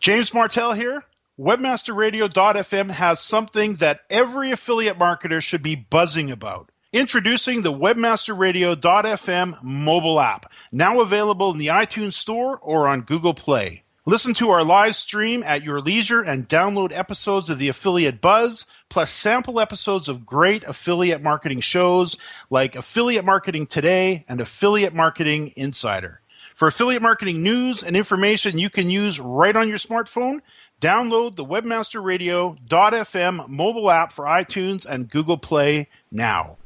James 0.00 0.32
Martell 0.32 0.72
here. 0.72 1.02
Webmasterradio.fm 1.38 2.90
has 2.90 3.20
something 3.20 3.74
that 3.76 4.00
every 4.08 4.50
affiliate 4.50 4.98
marketer 4.98 5.42
should 5.42 5.62
be 5.62 5.74
buzzing 5.74 6.30
about. 6.30 6.70
Introducing 6.92 7.60
the 7.60 7.72
Webmasterradio.fm 7.72 9.62
mobile 9.62 10.18
app, 10.18 10.50
now 10.72 11.00
available 11.00 11.52
in 11.52 11.58
the 11.58 11.66
iTunes 11.66 12.14
Store 12.14 12.58
or 12.62 12.88
on 12.88 13.02
Google 13.02 13.34
Play. 13.34 13.84
Listen 14.06 14.32
to 14.34 14.48
our 14.48 14.64
live 14.64 14.96
stream 14.96 15.42
at 15.44 15.62
your 15.62 15.80
leisure 15.80 16.22
and 16.22 16.48
download 16.48 16.96
episodes 16.96 17.50
of 17.50 17.58
the 17.58 17.68
Affiliate 17.68 18.22
Buzz, 18.22 18.64
plus 18.88 19.10
sample 19.10 19.60
episodes 19.60 20.08
of 20.08 20.24
great 20.24 20.64
affiliate 20.64 21.22
marketing 21.22 21.60
shows 21.60 22.16
like 22.48 22.74
Affiliate 22.74 23.24
Marketing 23.24 23.66
Today 23.66 24.24
and 24.28 24.40
Affiliate 24.40 24.94
Marketing 24.94 25.52
Insider. 25.56 26.22
For 26.60 26.68
affiliate 26.68 27.00
marketing 27.00 27.42
news 27.42 27.82
and 27.82 27.96
information 27.96 28.58
you 28.58 28.68
can 28.68 28.90
use 28.90 29.18
right 29.18 29.56
on 29.56 29.66
your 29.66 29.78
smartphone, 29.78 30.40
download 30.78 31.36
the 31.36 31.44
webmasterradio.fm 31.46 33.48
mobile 33.48 33.90
app 33.90 34.12
for 34.12 34.26
iTunes 34.26 34.84
and 34.84 35.08
Google 35.08 35.38
Play 35.38 35.88
now. 36.12 36.58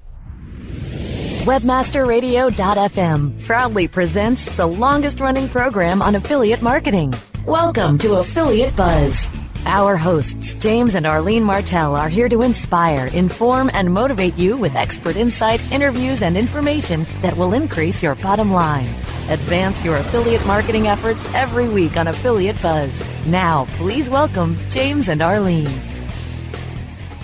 Webmasterradio.fm 1.45 3.45
proudly 3.45 3.87
presents 3.87 4.47
the 4.57 4.67
longest 4.67 5.21
running 5.21 5.49
program 5.49 6.03
on 6.03 6.17
affiliate 6.17 6.61
marketing. 6.61 7.15
Welcome 7.47 7.97
to 7.99 8.17
Affiliate 8.17 8.75
Buzz. 8.75 9.31
Our 9.67 9.97
hosts, 9.97 10.53
James 10.55 10.95
and 10.95 11.07
Arlene 11.07 11.43
Martell, 11.43 11.97
are 11.97 12.11
here 12.11 12.29
to 12.29 12.43
inspire, 12.43 13.07
inform, 13.09 13.71
and 13.73 13.93
motivate 13.93 14.37
you 14.37 14.59
with 14.59 14.77
expert 14.77 15.17
insight, 15.17 15.61
interviews, 15.73 16.21
and 16.21 16.37
information 16.37 17.07
that 17.23 17.35
will 17.35 17.55
increase 17.55 18.03
your 18.03 18.15
bottom 18.17 18.53
line. 18.53 18.89
Advance 19.31 19.83
your 19.83 19.97
affiliate 19.97 20.47
marketing 20.47 20.89
efforts 20.89 21.33
every 21.35 21.67
week 21.67 21.97
on 21.97 22.09
Affiliate 22.09 22.61
Buzz. 22.61 23.03
Now, 23.27 23.65
please 23.77 24.11
welcome 24.11 24.59
James 24.69 25.09
and 25.09 25.23
Arlene. 25.23 25.81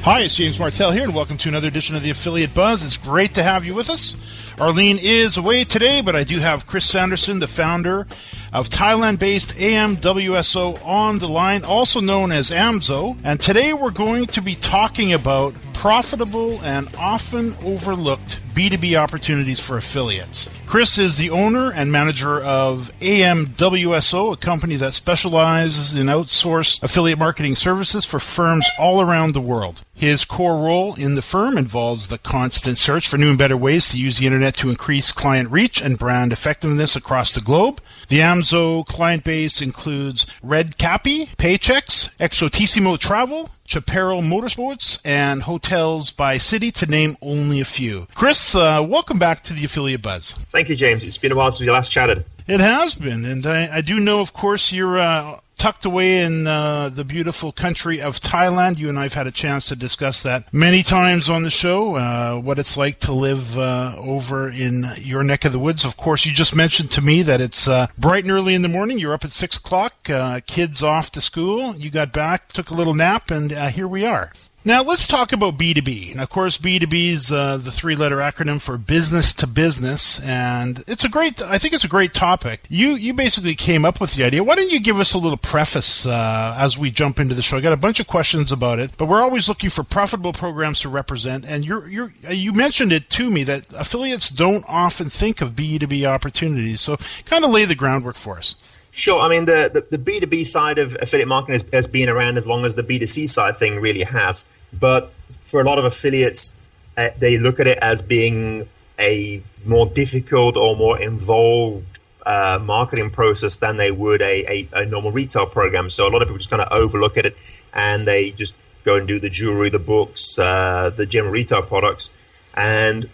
Hi, 0.02 0.20
it's 0.20 0.34
James 0.34 0.58
Martell 0.58 0.92
here, 0.92 1.04
and 1.04 1.14
welcome 1.14 1.36
to 1.36 1.50
another 1.50 1.68
edition 1.68 1.94
of 1.94 2.02
the 2.02 2.08
Affiliate 2.08 2.54
Buzz. 2.54 2.86
It's 2.86 2.96
great 2.96 3.34
to 3.34 3.42
have 3.42 3.66
you 3.66 3.74
with 3.74 3.90
us. 3.90 4.16
Arlene 4.58 4.96
is 4.98 5.36
away 5.36 5.64
today, 5.64 6.00
but 6.00 6.16
I 6.16 6.24
do 6.24 6.38
have 6.38 6.66
Chris 6.66 6.86
Sanderson, 6.86 7.38
the 7.38 7.46
founder 7.46 8.06
of 8.52 8.68
Thailand 8.68 9.18
based 9.18 9.56
AMWSO, 9.56 10.84
on 10.86 11.18
the 11.18 11.28
line, 11.28 11.64
also 11.64 12.00
known 12.00 12.32
as 12.32 12.50
AMZO. 12.50 13.18
And 13.24 13.40
today 13.40 13.72
we're 13.72 13.90
going 13.90 14.26
to 14.26 14.42
be 14.42 14.54
talking 14.54 15.12
about 15.12 15.54
profitable 15.80 16.60
and 16.62 16.88
often 16.98 17.54
overlooked 17.64 18.38
B2B 18.52 18.96
opportunities 18.96 19.60
for 19.60 19.78
affiliates. 19.78 20.50
Chris 20.66 20.98
is 20.98 21.16
the 21.16 21.30
owner 21.30 21.72
and 21.72 21.90
manager 21.90 22.40
of 22.42 22.92
AMWSO, 23.00 24.34
a 24.34 24.36
company 24.36 24.76
that 24.76 24.92
specializes 24.92 25.98
in 25.98 26.08
outsourced 26.08 26.82
affiliate 26.82 27.18
marketing 27.18 27.56
services 27.56 28.04
for 28.04 28.18
firms 28.18 28.68
all 28.78 29.00
around 29.00 29.32
the 29.32 29.40
world. 29.40 29.82
His 29.94 30.24
core 30.24 30.56
role 30.56 30.94
in 30.94 31.14
the 31.14 31.22
firm 31.22 31.56
involves 31.56 32.08
the 32.08 32.18
constant 32.18 32.78
search 32.78 33.08
for 33.08 33.18
new 33.18 33.30
and 33.30 33.38
better 33.38 33.56
ways 33.56 33.90
to 33.90 33.98
use 33.98 34.18
the 34.18 34.26
internet 34.26 34.54
to 34.56 34.70
increase 34.70 35.12
client 35.12 35.50
reach 35.50 35.82
and 35.82 35.98
brand 35.98 36.32
effectiveness 36.32 36.96
across 36.96 37.34
the 37.34 37.40
globe. 37.40 37.80
The 38.08 38.20
AMZO 38.20 38.39
client 38.42 39.24
base 39.24 39.60
includes 39.60 40.26
RedCappi, 40.44 41.36
Paychex, 41.36 42.16
Exotissimo 42.18 42.98
Travel, 42.98 43.50
Chaparral 43.66 44.22
Motorsports, 44.22 45.00
and 45.04 45.42
Hotels 45.42 46.10
by 46.10 46.38
City, 46.38 46.70
to 46.72 46.86
name 46.86 47.16
only 47.22 47.60
a 47.60 47.64
few. 47.64 48.06
Chris, 48.14 48.54
uh, 48.54 48.84
welcome 48.86 49.18
back 49.18 49.42
to 49.42 49.52
the 49.52 49.64
Affiliate 49.64 50.02
Buzz. 50.02 50.32
Thank 50.32 50.68
you, 50.68 50.76
James. 50.76 51.04
It's 51.04 51.18
been 51.18 51.32
a 51.32 51.36
while 51.36 51.52
since 51.52 51.66
we 51.66 51.72
last 51.72 51.90
chatted. 51.90 52.24
It 52.46 52.60
has 52.60 52.94
been, 52.94 53.24
and 53.24 53.46
I, 53.46 53.76
I 53.76 53.80
do 53.80 54.00
know, 54.00 54.20
of 54.20 54.32
course, 54.32 54.72
you're 54.72 54.98
uh, 54.98 55.38
tucked 55.60 55.84
away 55.84 56.20
in 56.22 56.46
uh, 56.46 56.88
the 56.88 57.04
beautiful 57.04 57.52
country 57.52 58.00
of 58.00 58.18
Thailand. 58.18 58.78
You 58.78 58.88
and 58.88 58.98
I 58.98 59.02
have 59.02 59.12
had 59.12 59.26
a 59.26 59.30
chance 59.30 59.68
to 59.68 59.76
discuss 59.76 60.22
that 60.22 60.50
many 60.54 60.82
times 60.82 61.28
on 61.28 61.42
the 61.42 61.50
show, 61.50 61.96
uh, 61.96 62.40
what 62.40 62.58
it's 62.58 62.78
like 62.78 63.00
to 63.00 63.12
live 63.12 63.58
uh, 63.58 63.94
over 63.98 64.48
in 64.48 64.84
your 64.96 65.22
neck 65.22 65.44
of 65.44 65.52
the 65.52 65.58
woods. 65.58 65.84
Of 65.84 65.98
course, 65.98 66.24
you 66.24 66.32
just 66.32 66.56
mentioned 66.56 66.90
to 66.92 67.02
me 67.02 67.20
that 67.24 67.42
it's 67.42 67.68
uh, 67.68 67.88
bright 67.98 68.24
and 68.24 68.32
early 68.32 68.54
in 68.54 68.62
the 68.62 68.68
morning. 68.68 68.98
You're 68.98 69.12
up 69.12 69.26
at 69.26 69.32
6 69.32 69.58
o'clock, 69.58 70.08
uh, 70.08 70.40
kids 70.46 70.82
off 70.82 71.12
to 71.12 71.20
school. 71.20 71.74
You 71.76 71.90
got 71.90 72.10
back, 72.10 72.48
took 72.48 72.70
a 72.70 72.74
little 72.74 72.94
nap, 72.94 73.30
and 73.30 73.52
uh, 73.52 73.68
here 73.68 73.86
we 73.86 74.06
are. 74.06 74.32
Now 74.62 74.82
let's 74.82 75.06
talk 75.06 75.32
about 75.32 75.56
B2B. 75.56 76.12
And 76.12 76.20
of 76.20 76.28
course, 76.28 76.58
B2B 76.58 77.12
is 77.12 77.32
uh, 77.32 77.56
the 77.56 77.72
three-letter 77.72 78.18
acronym 78.18 78.60
for 78.60 78.76
business 78.76 79.32
to 79.34 79.46
business, 79.46 80.20
and 80.22 80.84
it's 80.86 81.02
a 81.02 81.08
great. 81.08 81.40
I 81.40 81.56
think 81.56 81.72
it's 81.72 81.84
a 81.84 81.88
great 81.88 82.12
topic. 82.12 82.60
You 82.68 82.90
you 82.90 83.14
basically 83.14 83.54
came 83.54 83.86
up 83.86 84.02
with 84.02 84.14
the 84.14 84.24
idea. 84.24 84.44
Why 84.44 84.56
don't 84.56 84.70
you 84.70 84.80
give 84.80 85.00
us 85.00 85.14
a 85.14 85.18
little 85.18 85.38
preface 85.38 86.04
uh, 86.04 86.56
as 86.58 86.76
we 86.76 86.90
jump 86.90 87.20
into 87.20 87.34
the 87.34 87.40
show? 87.40 87.56
I 87.56 87.62
got 87.62 87.72
a 87.72 87.78
bunch 87.78 88.00
of 88.00 88.06
questions 88.06 88.52
about 88.52 88.78
it, 88.80 88.90
but 88.98 89.06
we're 89.06 89.22
always 89.22 89.48
looking 89.48 89.70
for 89.70 89.82
profitable 89.82 90.34
programs 90.34 90.80
to 90.80 90.90
represent. 90.90 91.46
And 91.48 91.64
you're 91.64 91.88
you're 91.88 92.12
you 92.28 92.52
mentioned 92.52 92.92
it 92.92 93.08
to 93.10 93.30
me 93.30 93.44
that 93.44 93.66
affiliates 93.72 94.28
don't 94.28 94.64
often 94.68 95.06
think 95.06 95.40
of 95.40 95.52
B2B 95.52 96.06
opportunities. 96.06 96.82
So 96.82 96.98
kind 97.24 97.46
of 97.46 97.50
lay 97.50 97.64
the 97.64 97.74
groundwork 97.74 98.16
for 98.16 98.36
us. 98.36 98.56
Sure. 98.92 99.20
I 99.20 99.28
mean, 99.28 99.44
the, 99.44 99.70
the, 99.72 99.96
the, 99.96 99.98
B2B 99.98 100.46
side 100.46 100.78
of 100.78 100.96
affiliate 101.00 101.28
marketing 101.28 101.54
has, 101.54 101.64
has, 101.72 101.86
been 101.86 102.08
around 102.08 102.36
as 102.38 102.46
long 102.46 102.64
as 102.64 102.74
the 102.74 102.82
B2C 102.82 103.28
side 103.28 103.56
thing 103.56 103.80
really 103.80 104.02
has. 104.02 104.48
But 104.78 105.12
for 105.40 105.60
a 105.60 105.64
lot 105.64 105.78
of 105.78 105.84
affiliates, 105.84 106.56
uh, 106.96 107.10
they 107.18 107.38
look 107.38 107.60
at 107.60 107.66
it 107.66 107.78
as 107.80 108.02
being 108.02 108.68
a 108.98 109.42
more 109.64 109.86
difficult 109.86 110.56
or 110.56 110.76
more 110.76 111.00
involved 111.00 111.98
uh, 112.26 112.58
marketing 112.62 113.10
process 113.10 113.56
than 113.56 113.76
they 113.76 113.90
would 113.90 114.20
a, 114.20 114.44
a, 114.46 114.68
a, 114.82 114.86
normal 114.86 115.10
retail 115.10 115.46
program. 115.46 115.88
So 115.88 116.06
a 116.06 116.10
lot 116.10 116.20
of 116.22 116.28
people 116.28 116.38
just 116.38 116.50
kind 116.50 116.62
of 116.62 116.68
overlook 116.70 117.16
it 117.16 117.36
and 117.72 118.06
they 118.06 118.30
just 118.30 118.54
go 118.84 118.96
and 118.96 119.08
do 119.08 119.18
the 119.18 119.30
jewelry, 119.30 119.70
the 119.70 119.78
books, 119.78 120.38
uh, 120.38 120.90
the 120.94 121.06
general 121.06 121.32
retail 121.32 121.62
products. 121.62 122.12
And 122.54 123.08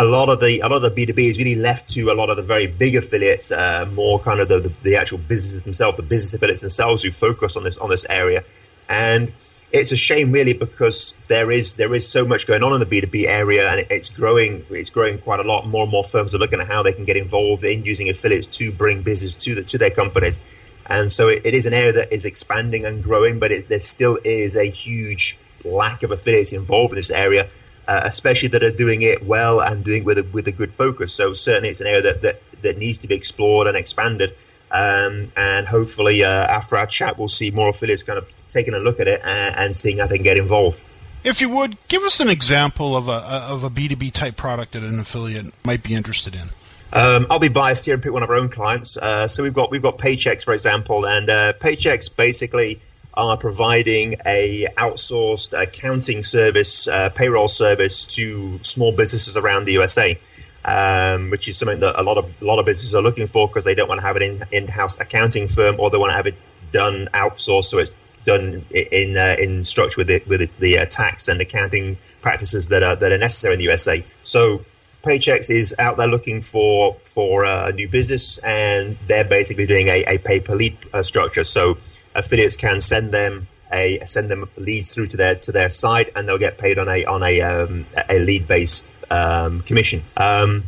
a 0.00 0.04
lot 0.04 0.30
of 0.30 0.40
the 0.40 0.60
a 0.60 0.68
lot 0.68 0.76
of 0.80 0.82
the 0.82 0.90
B 0.90 1.04
two 1.04 1.12
B 1.12 1.28
is 1.28 1.36
really 1.36 1.56
left 1.56 1.90
to 1.90 2.10
a 2.10 2.16
lot 2.20 2.30
of 2.30 2.36
the 2.36 2.42
very 2.54 2.66
big 2.66 2.96
affiliates, 2.96 3.52
uh, 3.52 3.86
more 3.92 4.18
kind 4.18 4.40
of 4.40 4.48
the, 4.48 4.58
the, 4.58 4.70
the 4.82 4.96
actual 4.96 5.18
businesses 5.18 5.64
themselves, 5.64 5.98
the 5.98 6.02
business 6.02 6.32
affiliates 6.32 6.62
themselves 6.62 7.02
who 7.02 7.10
focus 7.10 7.54
on 7.54 7.64
this 7.64 7.76
on 7.76 7.90
this 7.90 8.06
area, 8.08 8.42
and 8.88 9.30
it's 9.72 9.92
a 9.92 9.96
shame 9.96 10.32
really 10.32 10.54
because 10.54 11.12
there 11.28 11.52
is 11.52 11.74
there 11.74 11.94
is 11.94 12.08
so 12.08 12.24
much 12.24 12.46
going 12.46 12.62
on 12.62 12.72
in 12.72 12.80
the 12.80 12.86
B 12.86 13.02
two 13.02 13.08
B 13.08 13.28
area 13.28 13.68
and 13.70 13.86
it's 13.90 14.08
growing 14.08 14.64
it's 14.70 14.88
growing 14.88 15.18
quite 15.18 15.40
a 15.40 15.42
lot. 15.42 15.66
More 15.66 15.82
and 15.82 15.92
more 15.92 16.04
firms 16.04 16.34
are 16.34 16.38
looking 16.38 16.60
at 16.60 16.66
how 16.66 16.82
they 16.82 16.94
can 16.94 17.04
get 17.04 17.18
involved 17.18 17.62
in 17.62 17.84
using 17.84 18.08
affiliates 18.08 18.46
to 18.58 18.72
bring 18.72 19.02
business 19.02 19.36
to 19.44 19.54
the, 19.56 19.62
to 19.64 19.76
their 19.76 19.90
companies, 19.90 20.40
and 20.86 21.12
so 21.12 21.28
it, 21.28 21.44
it 21.44 21.52
is 21.52 21.66
an 21.66 21.74
area 21.74 21.92
that 21.92 22.10
is 22.10 22.24
expanding 22.24 22.86
and 22.86 23.04
growing, 23.04 23.38
but 23.38 23.52
it, 23.52 23.68
there 23.68 23.80
still 23.80 24.18
is 24.24 24.56
a 24.56 24.64
huge 24.64 25.36
lack 25.62 26.02
of 26.02 26.10
affiliates 26.10 26.52
involved 26.54 26.92
in 26.92 26.96
this 26.96 27.10
area 27.10 27.46
uh, 27.90 28.02
especially 28.04 28.48
that 28.48 28.62
are 28.62 28.70
doing 28.70 29.02
it 29.02 29.24
well 29.24 29.60
and 29.60 29.82
doing 29.84 30.02
it 30.02 30.06
with 30.06 30.18
a, 30.18 30.22
with 30.32 30.46
a 30.46 30.52
good 30.52 30.72
focus. 30.72 31.12
So 31.12 31.34
certainly 31.34 31.70
it's 31.70 31.80
an 31.80 31.88
area 31.88 32.02
that, 32.02 32.22
that, 32.22 32.62
that 32.62 32.78
needs 32.78 32.98
to 32.98 33.08
be 33.08 33.16
explored 33.16 33.66
and 33.66 33.76
expanded. 33.76 34.36
Um, 34.70 35.32
and 35.36 35.66
hopefully 35.66 36.22
uh, 36.22 36.28
after 36.28 36.76
our 36.76 36.86
chat, 36.86 37.18
we'll 37.18 37.28
see 37.28 37.50
more 37.50 37.70
affiliates 37.70 38.04
kind 38.04 38.16
of 38.16 38.28
taking 38.48 38.74
a 38.74 38.78
look 38.78 39.00
at 39.00 39.08
it 39.08 39.20
and, 39.24 39.56
and 39.56 39.76
seeing 39.76 39.98
how 39.98 40.06
they 40.06 40.18
can 40.18 40.22
get 40.22 40.36
involved. 40.36 40.80
If 41.24 41.40
you 41.40 41.48
would, 41.50 41.76
give 41.88 42.04
us 42.04 42.20
an 42.20 42.28
example 42.28 42.96
of 42.96 43.08
a, 43.08 43.48
of 43.50 43.64
a 43.64 43.70
B2B 43.70 44.12
type 44.12 44.36
product 44.36 44.72
that 44.72 44.84
an 44.84 45.00
affiliate 45.00 45.46
might 45.66 45.82
be 45.82 45.94
interested 45.94 46.36
in. 46.36 46.46
Um, 46.92 47.26
I'll 47.28 47.40
be 47.40 47.48
biased 47.48 47.86
here 47.86 47.94
and 47.94 48.02
pick 48.02 48.12
one 48.12 48.22
of 48.22 48.30
our 48.30 48.36
own 48.36 48.50
clients. 48.50 48.96
Uh, 48.96 49.26
so 49.26 49.42
we've 49.42 49.54
got 49.54 49.70
we've 49.70 49.82
got 49.82 49.98
Paychex, 49.98 50.44
for 50.44 50.54
example, 50.54 51.06
and 51.06 51.28
uh, 51.28 51.52
Paychex 51.54 52.14
basically 52.16 52.80
are 53.14 53.36
providing 53.36 54.16
a 54.24 54.66
outsourced 54.76 55.60
accounting 55.60 56.22
service, 56.22 56.88
uh, 56.88 57.10
payroll 57.10 57.48
service 57.48 58.04
to 58.06 58.58
small 58.62 58.92
businesses 58.92 59.36
around 59.36 59.64
the 59.64 59.72
USA, 59.72 60.18
um, 60.64 61.30
which 61.30 61.48
is 61.48 61.56
something 61.56 61.80
that 61.80 62.00
a 62.00 62.02
lot 62.02 62.18
of 62.18 62.30
a 62.40 62.44
lot 62.44 62.58
of 62.58 62.66
businesses 62.66 62.94
are 62.94 63.02
looking 63.02 63.26
for 63.26 63.48
because 63.48 63.64
they 63.64 63.74
don't 63.74 63.88
want 63.88 64.00
to 64.00 64.06
have 64.06 64.16
an 64.16 64.22
in, 64.22 64.42
in-house 64.52 64.98
accounting 65.00 65.48
firm 65.48 65.78
or 65.80 65.90
they 65.90 65.98
want 65.98 66.10
to 66.10 66.16
have 66.16 66.26
it 66.26 66.36
done 66.72 67.08
outsourced 67.12 67.64
so 67.64 67.78
it's 67.78 67.90
done 68.24 68.64
in 68.70 69.16
uh, 69.16 69.36
in 69.38 69.64
structure 69.64 69.98
with 69.98 70.06
the, 70.06 70.22
with 70.26 70.40
the, 70.40 70.50
the 70.58 70.78
uh, 70.78 70.86
tax 70.86 71.28
and 71.28 71.40
accounting 71.40 71.96
practices 72.20 72.68
that 72.68 72.82
are 72.82 72.96
that 72.96 73.12
are 73.12 73.18
necessary 73.18 73.54
in 73.54 73.58
the 73.58 73.64
USA. 73.64 74.04
So 74.24 74.64
Paychex 75.02 75.50
is 75.50 75.74
out 75.78 75.96
there 75.96 76.06
looking 76.06 76.42
for 76.42 76.96
for 77.02 77.44
uh, 77.44 77.68
a 77.68 77.72
new 77.72 77.88
business, 77.88 78.38
and 78.38 78.96
they're 79.06 79.24
basically 79.24 79.66
doing 79.66 79.88
a, 79.88 80.04
a 80.04 80.18
pay 80.18 80.40
per 80.40 80.54
lead 80.54 80.76
uh, 80.92 81.02
structure. 81.02 81.44
So 81.44 81.78
affiliates 82.14 82.56
can 82.56 82.80
send 82.80 83.12
them 83.12 83.48
a 83.72 84.00
send 84.06 84.30
them 84.30 84.48
leads 84.56 84.92
through 84.94 85.06
to 85.08 85.16
their 85.16 85.34
to 85.36 85.52
their 85.52 85.68
site, 85.68 86.10
and 86.16 86.26
they'll 86.26 86.38
get 86.38 86.58
paid 86.58 86.78
on 86.78 86.88
a 86.88 87.04
on 87.04 87.22
a 87.22 87.40
um, 87.40 87.86
a 88.08 88.18
lead 88.18 88.48
based 88.48 88.88
um, 89.10 89.62
commission. 89.62 90.02
Um, 90.16 90.64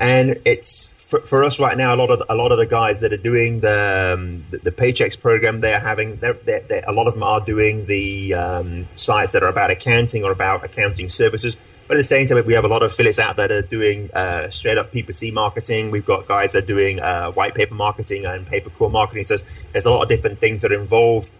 and 0.00 0.40
it's 0.44 0.86
for, 1.10 1.20
for, 1.20 1.42
us 1.42 1.58
right 1.58 1.76
now. 1.76 1.94
A 1.94 1.96
lot 1.96 2.10
of 2.10 2.22
a 2.28 2.34
lot 2.34 2.52
of 2.52 2.58
the 2.58 2.66
guys 2.66 3.00
that 3.00 3.12
are 3.12 3.18
doing 3.18 3.60
the 3.60 4.14
um, 4.16 4.44
the, 4.50 4.58
the, 4.58 4.70
Paychex 4.70 5.20
program, 5.20 5.60
they're 5.60 5.80
having 5.80 6.16
they're, 6.16 6.34
they're, 6.34 6.60
they're, 6.60 6.84
a 6.86 6.92
lot 6.92 7.08
of 7.08 7.14
them 7.14 7.22
are 7.24 7.40
doing 7.40 7.86
the 7.86 8.34
um, 8.34 8.86
sites 8.94 9.32
that 9.32 9.42
are 9.42 9.48
about 9.48 9.70
accounting 9.70 10.24
or 10.24 10.30
about 10.30 10.64
accounting 10.64 11.08
services. 11.08 11.56
But 11.88 11.96
at 11.96 12.00
the 12.00 12.04
same 12.04 12.26
time, 12.26 12.44
we 12.44 12.52
have 12.52 12.66
a 12.66 12.68
lot 12.68 12.82
of 12.82 12.92
affiliates 12.92 13.18
out 13.18 13.36
there 13.36 13.48
that 13.48 13.64
are 13.64 13.66
doing 13.66 14.10
uh, 14.12 14.50
straight 14.50 14.76
up 14.76 14.92
PPC 14.92 15.32
marketing. 15.32 15.90
We've 15.90 16.04
got 16.04 16.28
guys 16.28 16.52
that 16.52 16.64
are 16.64 16.66
doing 16.66 17.00
uh, 17.00 17.32
white 17.32 17.54
paper 17.54 17.74
marketing 17.74 18.26
and 18.26 18.46
pay 18.46 18.60
per 18.60 18.68
call 18.68 18.90
marketing. 18.90 19.24
So 19.24 19.38
there's 19.72 19.86
a 19.86 19.90
lot 19.90 20.02
of 20.02 20.08
different 20.10 20.38
things 20.38 20.60
that 20.60 20.70
are 20.70 20.78
involved 20.78 21.30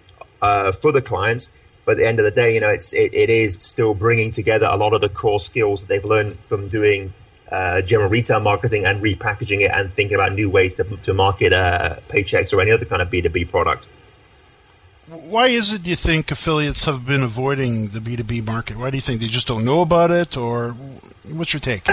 uh, 0.40 0.72
for 0.72 0.90
the 0.90 1.02
clients. 1.02 1.52
But 1.84 1.92
at 1.92 1.98
the 1.98 2.06
end 2.06 2.18
of 2.18 2.24
the 2.24 2.30
day, 2.30 2.54
you 2.54 2.60
know, 2.60 2.70
it's 2.70 2.94
it, 2.94 3.12
it 3.12 3.28
is 3.28 3.54
still 3.54 3.92
bringing 3.92 4.32
together 4.32 4.66
a 4.66 4.76
lot 4.76 4.94
of 4.94 5.02
the 5.02 5.10
core 5.10 5.38
skills 5.38 5.82
that 5.82 5.88
they've 5.88 6.04
learned 6.04 6.38
from 6.38 6.66
doing 6.66 7.12
uh, 7.52 7.82
general 7.82 8.08
retail 8.08 8.40
marketing 8.40 8.86
and 8.86 9.02
repackaging 9.02 9.60
it 9.60 9.70
and 9.70 9.92
thinking 9.92 10.14
about 10.14 10.32
new 10.32 10.48
ways 10.48 10.74
to, 10.74 10.84
to 10.84 11.12
market 11.12 11.52
uh, 11.52 11.96
Paychex 12.08 12.54
or 12.54 12.60
any 12.62 12.70
other 12.70 12.86
kind 12.86 13.02
of 13.02 13.10
B2B 13.10 13.50
product. 13.50 13.86
Why 15.08 15.46
is 15.46 15.72
it, 15.72 15.84
do 15.84 15.90
you 15.90 15.96
think, 15.96 16.30
affiliates 16.30 16.84
have 16.84 17.06
been 17.06 17.22
avoiding 17.22 17.88
the 17.88 17.98
B2B 17.98 18.46
market? 18.46 18.76
Why 18.76 18.90
do 18.90 18.96
you 18.96 19.00
think 19.00 19.20
they 19.20 19.26
just 19.26 19.46
don't 19.46 19.64
know 19.64 19.80
about 19.80 20.10
it, 20.10 20.36
or 20.36 20.70
what's 21.32 21.54
your 21.54 21.60
take? 21.60 21.88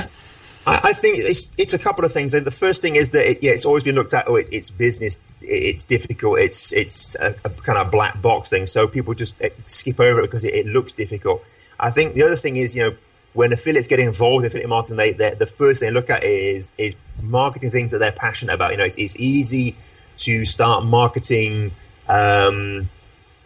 I, 0.67 0.93
think 0.93 1.19
it's 1.19 1.53
it's 1.57 1.73
a 1.73 1.79
couple 1.79 2.03
of 2.03 2.11
things. 2.11 2.33
The 2.33 2.51
first 2.51 2.81
thing 2.81 2.95
is 2.95 3.11
that 3.11 3.29
it, 3.29 3.43
yeah, 3.43 3.51
it's 3.51 3.65
always 3.65 3.83
been 3.83 3.95
looked 3.95 4.13
at. 4.13 4.27
Oh, 4.27 4.35
it's, 4.35 4.49
it's 4.49 4.69
business. 4.69 5.19
It's 5.41 5.85
difficult. 5.85 6.39
It's 6.39 6.73
it's 6.73 7.15
a, 7.15 7.35
a, 7.45 7.49
kind 7.49 7.77
of 7.77 7.91
black 7.91 8.21
box 8.21 8.49
thing. 8.49 8.67
So 8.67 8.87
people 8.87 9.13
just 9.13 9.39
eh, 9.41 9.49
skip 9.65 9.99
over 9.99 10.19
it 10.19 10.23
because 10.23 10.43
it, 10.43 10.53
it, 10.53 10.65
looks 10.65 10.91
difficult. 10.91 11.45
I 11.79 11.91
think 11.91 12.15
the 12.15 12.23
other 12.23 12.35
thing 12.35 12.57
is 12.57 12.75
you 12.75 12.83
know 12.83 12.97
when 13.33 13.53
affiliates 13.53 13.87
get 13.87 13.99
involved 13.99 14.43
in 14.43 14.47
affiliate 14.47 14.69
marketing, 14.69 14.97
they, 14.97 15.11
the 15.11 15.45
first 15.45 15.79
thing 15.79 15.89
they 15.89 15.93
look 15.93 16.09
at 16.09 16.23
is 16.23 16.73
is 16.77 16.95
marketing 17.21 17.71
things 17.71 17.91
that 17.91 17.99
they're 17.99 18.11
passionate 18.11 18.53
about. 18.53 18.71
You 18.71 18.77
know, 18.77 18.85
it's, 18.85 18.97
it's 18.97 19.15
easy 19.17 19.75
to 20.17 20.45
start 20.45 20.83
marketing. 20.83 21.71
Um, 22.09 22.89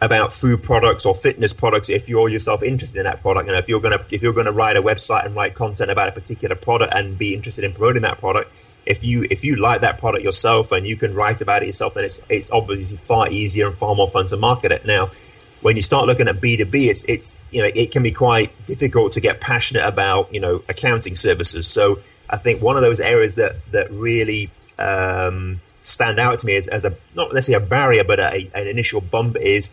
about 0.00 0.32
food 0.32 0.62
products 0.62 1.04
or 1.04 1.14
fitness 1.14 1.52
products 1.52 1.90
if 1.90 2.08
you're 2.08 2.28
yourself 2.28 2.62
interested 2.62 2.98
in 2.98 3.04
that 3.04 3.20
product. 3.20 3.48
And 3.48 3.58
if 3.58 3.68
you're 3.68 3.80
gonna 3.80 4.02
if 4.10 4.22
you're 4.22 4.32
gonna 4.32 4.52
write 4.52 4.76
a 4.76 4.82
website 4.82 5.26
and 5.26 5.34
write 5.34 5.54
content 5.54 5.90
about 5.90 6.08
a 6.08 6.12
particular 6.12 6.56
product 6.56 6.94
and 6.94 7.18
be 7.18 7.34
interested 7.34 7.64
in 7.64 7.72
promoting 7.72 8.02
that 8.02 8.18
product, 8.18 8.50
if 8.86 9.04
you 9.04 9.26
if 9.30 9.44
you 9.44 9.56
like 9.56 9.82
that 9.82 9.98
product 9.98 10.24
yourself 10.24 10.72
and 10.72 10.86
you 10.86 10.96
can 10.96 11.14
write 11.14 11.42
about 11.42 11.62
it 11.62 11.66
yourself, 11.66 11.94
then 11.94 12.04
it's 12.04 12.20
it's 12.28 12.50
obviously 12.50 12.96
far 12.96 13.28
easier 13.30 13.66
and 13.66 13.76
far 13.76 13.94
more 13.94 14.08
fun 14.08 14.26
to 14.28 14.36
market 14.36 14.72
it. 14.72 14.86
Now, 14.86 15.10
when 15.60 15.76
you 15.76 15.82
start 15.82 16.06
looking 16.06 16.28
at 16.28 16.40
B 16.40 16.56
two 16.56 16.64
B, 16.64 16.88
it's 16.88 17.04
it's 17.04 17.36
you 17.50 17.60
know 17.60 17.70
it 17.74 17.92
can 17.92 18.02
be 18.02 18.12
quite 18.12 18.50
difficult 18.64 19.12
to 19.12 19.20
get 19.20 19.40
passionate 19.40 19.84
about 19.84 20.32
you 20.32 20.40
know 20.40 20.62
accounting 20.68 21.14
services. 21.14 21.68
So 21.68 21.98
I 22.28 22.38
think 22.38 22.62
one 22.62 22.76
of 22.76 22.82
those 22.82 23.00
areas 23.00 23.34
that 23.34 23.56
that 23.72 23.90
really 23.90 24.50
um, 24.78 25.60
stand 25.82 26.18
out 26.18 26.38
to 26.40 26.46
me 26.46 26.56
as, 26.56 26.68
as 26.68 26.84
a 26.84 26.94
not 27.14 27.34
necessarily 27.34 27.64
a 27.64 27.68
barrier, 27.68 28.04
but 28.04 28.18
a, 28.18 28.50
an 28.54 28.66
initial 28.66 29.00
bump 29.00 29.36
is 29.36 29.70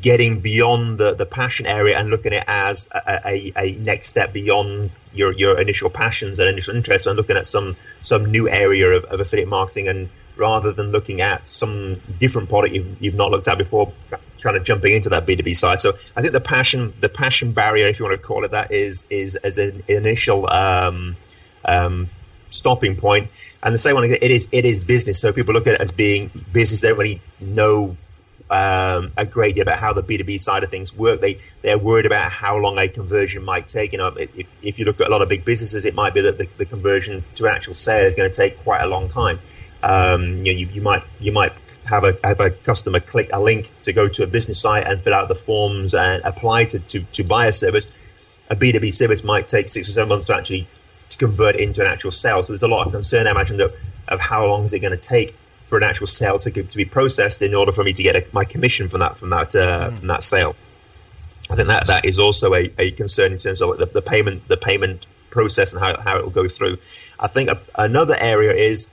getting 0.00 0.40
beyond 0.40 0.98
the, 0.98 1.14
the 1.14 1.26
passion 1.26 1.66
area 1.66 1.98
and 1.98 2.10
looking 2.10 2.32
at 2.32 2.42
it 2.42 2.44
as 2.48 2.88
a, 2.92 3.20
a, 3.26 3.52
a, 3.56 3.74
next 3.76 4.08
step 4.08 4.32
beyond 4.32 4.90
your, 5.12 5.32
your 5.32 5.60
initial 5.60 5.90
passions 5.90 6.38
and 6.38 6.48
initial 6.48 6.74
interests 6.74 7.06
and 7.06 7.16
looking 7.16 7.36
at 7.36 7.46
some 7.46 7.76
some 8.02 8.26
new 8.26 8.48
area 8.48 8.88
of, 8.88 9.04
of 9.04 9.20
affiliate 9.20 9.48
marketing 9.48 9.88
and 9.88 10.08
rather 10.36 10.72
than 10.72 10.90
looking 10.90 11.20
at 11.20 11.46
some 11.48 12.00
different 12.18 12.48
product 12.48 12.74
you've, 12.74 13.02
you've 13.02 13.14
not 13.14 13.30
looked 13.30 13.48
at 13.48 13.58
before 13.58 13.92
kind 14.42 14.56
of 14.56 14.64
jumping 14.64 14.92
into 14.92 15.08
that 15.08 15.24
B2B 15.24 15.54
side. 15.54 15.80
So 15.80 15.94
I 16.16 16.20
think 16.20 16.32
the 16.32 16.40
passion 16.40 16.92
the 17.00 17.08
passion 17.08 17.52
barrier, 17.52 17.86
if 17.86 17.98
you 17.98 18.04
want 18.04 18.20
to 18.20 18.26
call 18.26 18.44
it 18.44 18.50
that, 18.50 18.72
is 18.72 19.06
is 19.08 19.36
as 19.36 19.58
an 19.58 19.82
initial 19.88 20.50
um, 20.50 21.16
um, 21.64 22.10
stopping 22.50 22.96
point. 22.96 23.30
And 23.62 23.72
the 23.72 23.78
same 23.78 23.94
one, 23.94 24.04
it 24.04 24.22
is 24.22 24.48
it 24.52 24.64
is 24.64 24.84
business. 24.84 25.20
So 25.20 25.32
people 25.32 25.54
look 25.54 25.66
at 25.66 25.74
it 25.74 25.80
as 25.80 25.92
being 25.92 26.30
business. 26.52 26.80
They 26.80 26.88
don't 26.88 26.98
really 26.98 27.20
know 27.40 27.96
um, 28.52 29.12
a 29.16 29.24
great 29.24 29.54
deal 29.54 29.62
about 29.62 29.78
how 29.78 29.94
the 29.94 30.02
B2B 30.02 30.38
side 30.38 30.62
of 30.62 30.70
things 30.70 30.94
work. 30.94 31.20
They, 31.20 31.38
they're 31.62 31.78
worried 31.78 32.04
about 32.04 32.30
how 32.30 32.58
long 32.58 32.78
a 32.78 32.86
conversion 32.86 33.42
might 33.42 33.66
take. 33.66 33.92
You 33.92 33.98
know, 33.98 34.08
if, 34.08 34.54
if 34.62 34.78
you 34.78 34.84
look 34.84 35.00
at 35.00 35.06
a 35.06 35.10
lot 35.10 35.22
of 35.22 35.30
big 35.30 35.44
businesses, 35.44 35.86
it 35.86 35.94
might 35.94 36.12
be 36.12 36.20
that 36.20 36.36
the, 36.36 36.46
the 36.58 36.66
conversion 36.66 37.24
to 37.36 37.48
actual 37.48 37.72
sale 37.72 38.04
is 38.04 38.14
going 38.14 38.30
to 38.30 38.36
take 38.36 38.58
quite 38.58 38.82
a 38.82 38.86
long 38.86 39.08
time. 39.08 39.38
Um, 39.82 40.44
you, 40.44 40.52
know, 40.52 40.58
you, 40.58 40.66
you, 40.66 40.82
might, 40.82 41.02
you 41.18 41.32
might 41.32 41.52
have 41.86 42.04
a, 42.04 42.14
have 42.22 42.40
a 42.40 42.50
customer 42.50 43.00
click 43.00 43.30
a 43.32 43.40
link 43.40 43.70
to 43.84 43.92
go 43.94 44.06
to 44.06 44.22
a 44.22 44.26
business 44.26 44.60
site 44.60 44.86
and 44.86 45.00
fill 45.00 45.14
out 45.14 45.28
the 45.28 45.34
forms 45.34 45.94
and 45.94 46.22
apply 46.22 46.66
to, 46.66 46.78
to, 46.78 47.00
to 47.00 47.24
buy 47.24 47.46
a 47.46 47.54
service. 47.54 47.90
A 48.50 48.54
B2B 48.54 48.92
service 48.92 49.24
might 49.24 49.48
take 49.48 49.70
six 49.70 49.88
or 49.88 49.92
seven 49.92 50.10
months 50.10 50.26
to 50.26 50.36
actually 50.36 50.66
to 51.08 51.16
convert 51.16 51.56
into 51.56 51.80
an 51.80 51.86
actual 51.86 52.10
sale. 52.10 52.42
So 52.42 52.52
there's 52.52 52.62
a 52.62 52.68
lot 52.68 52.86
of 52.86 52.92
concern, 52.92 53.26
I 53.26 53.30
imagine, 53.30 53.56
that, 53.56 53.72
of 54.08 54.20
how 54.20 54.44
long 54.44 54.64
is 54.64 54.74
it 54.74 54.80
going 54.80 54.98
to 54.98 55.08
take 55.08 55.34
for 55.72 55.78
an 55.78 55.84
actual 55.84 56.06
sale 56.06 56.38
to, 56.38 56.50
to 56.50 56.76
be 56.76 56.84
processed 56.84 57.40
in 57.40 57.54
order 57.54 57.72
for 57.72 57.82
me 57.82 57.94
to 57.94 58.02
get 58.02 58.14
a, 58.14 58.22
my 58.34 58.44
commission 58.44 58.90
from 58.90 59.00
that 59.00 59.16
from 59.16 59.30
that 59.30 59.54
uh, 59.54 59.88
mm. 59.88 59.98
from 59.98 60.08
that 60.08 60.22
sale. 60.22 60.54
I 61.50 61.54
think 61.56 61.66
that 61.68 61.86
that 61.86 62.04
is 62.04 62.18
also 62.18 62.52
a, 62.52 62.70
a 62.78 62.90
concern 62.90 63.32
in 63.32 63.38
terms 63.38 63.62
of 63.62 63.78
the, 63.78 63.86
the 63.86 64.02
payment 64.02 64.46
the 64.48 64.58
payment 64.58 65.06
process 65.30 65.72
and 65.72 65.82
how, 65.82 65.98
how 65.98 66.18
it 66.18 66.24
will 66.24 66.30
go 66.42 66.46
through. 66.46 66.76
I 67.18 67.26
think 67.26 67.48
a, 67.48 67.58
another 67.74 68.14
area 68.18 68.52
is 68.52 68.90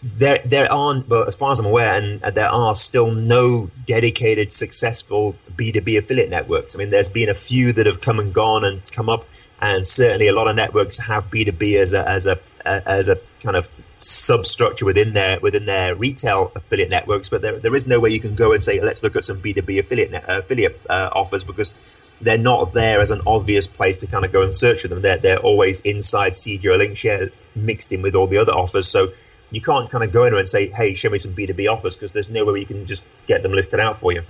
there 0.00 0.40
there 0.44 0.72
aren't, 0.72 1.08
but 1.08 1.26
as 1.26 1.34
far 1.34 1.50
as 1.50 1.58
I'm 1.58 1.66
aware, 1.66 1.94
and, 1.94 2.22
and 2.22 2.36
there 2.36 2.48
are 2.48 2.76
still 2.76 3.10
no 3.10 3.68
dedicated 3.84 4.52
successful 4.52 5.34
B2B 5.56 5.98
affiliate 5.98 6.30
networks. 6.30 6.76
I 6.76 6.78
mean, 6.78 6.90
there's 6.90 7.08
been 7.08 7.28
a 7.28 7.34
few 7.34 7.72
that 7.72 7.86
have 7.86 8.00
come 8.00 8.20
and 8.20 8.32
gone 8.32 8.64
and 8.64 8.80
come 8.92 9.08
up, 9.08 9.26
and 9.60 9.88
certainly 9.88 10.28
a 10.28 10.32
lot 10.32 10.46
of 10.46 10.54
networks 10.54 10.98
have 10.98 11.32
B2B 11.32 11.78
as 11.78 11.92
a 11.92 12.08
as 12.08 12.26
a 12.26 12.38
as 12.64 13.08
a 13.08 13.18
kind 13.40 13.56
of 13.56 13.68
substructure 14.04 14.84
within 14.84 15.14
their 15.14 15.40
within 15.40 15.64
their 15.64 15.94
retail 15.94 16.52
affiliate 16.54 16.90
networks, 16.90 17.28
but 17.28 17.42
there, 17.42 17.58
there 17.58 17.74
is 17.74 17.86
no 17.86 17.98
way 17.98 18.10
you 18.10 18.20
can 18.20 18.34
go 18.34 18.52
and 18.52 18.62
say 18.62 18.80
let's 18.80 19.02
look 19.02 19.16
at 19.16 19.24
some 19.24 19.40
B 19.40 19.52
two 19.52 19.62
B 19.62 19.78
affiliate 19.78 20.10
net, 20.10 20.28
uh, 20.28 20.38
affiliate 20.40 20.80
uh, 20.88 21.10
offers 21.12 21.44
because 21.44 21.74
they're 22.20 22.38
not 22.38 22.72
there 22.72 23.00
as 23.00 23.10
an 23.10 23.20
obvious 23.26 23.66
place 23.66 23.98
to 23.98 24.06
kind 24.06 24.24
of 24.24 24.32
go 24.32 24.42
and 24.42 24.54
search 24.54 24.82
for 24.82 24.88
them. 24.88 25.00
They're 25.00 25.16
they're 25.16 25.38
always 25.38 25.80
inside 25.80 26.34
CJ 26.34 26.64
or 26.66 26.78
LinkShare 26.78 27.32
mixed 27.56 27.92
in 27.92 28.02
with 28.02 28.14
all 28.14 28.26
the 28.26 28.38
other 28.38 28.52
offers, 28.52 28.88
so 28.88 29.12
you 29.50 29.60
can't 29.60 29.90
kind 29.90 30.04
of 30.04 30.12
go 30.12 30.24
in 30.24 30.32
there 30.32 30.40
and 30.40 30.48
say 30.48 30.68
hey 30.68 30.94
show 30.94 31.08
me 31.08 31.18
some 31.18 31.32
B 31.32 31.46
two 31.46 31.54
B 31.54 31.66
offers 31.66 31.96
because 31.96 32.12
there's 32.12 32.28
no 32.28 32.44
way 32.44 32.60
you 32.60 32.66
can 32.66 32.86
just 32.86 33.04
get 33.26 33.42
them 33.42 33.52
listed 33.52 33.80
out 33.80 33.98
for 33.98 34.12
you. 34.12 34.22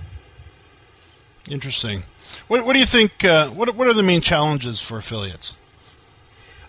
Interesting. 1.49 2.03
What, 2.47 2.65
what 2.65 2.73
do 2.73 2.79
you 2.79 2.85
think? 2.85 3.23
Uh, 3.23 3.47
what 3.49 3.75
what 3.75 3.87
are 3.87 3.93
the 3.93 4.03
main 4.03 4.21
challenges 4.21 4.81
for 4.81 4.97
affiliates? 4.97 5.57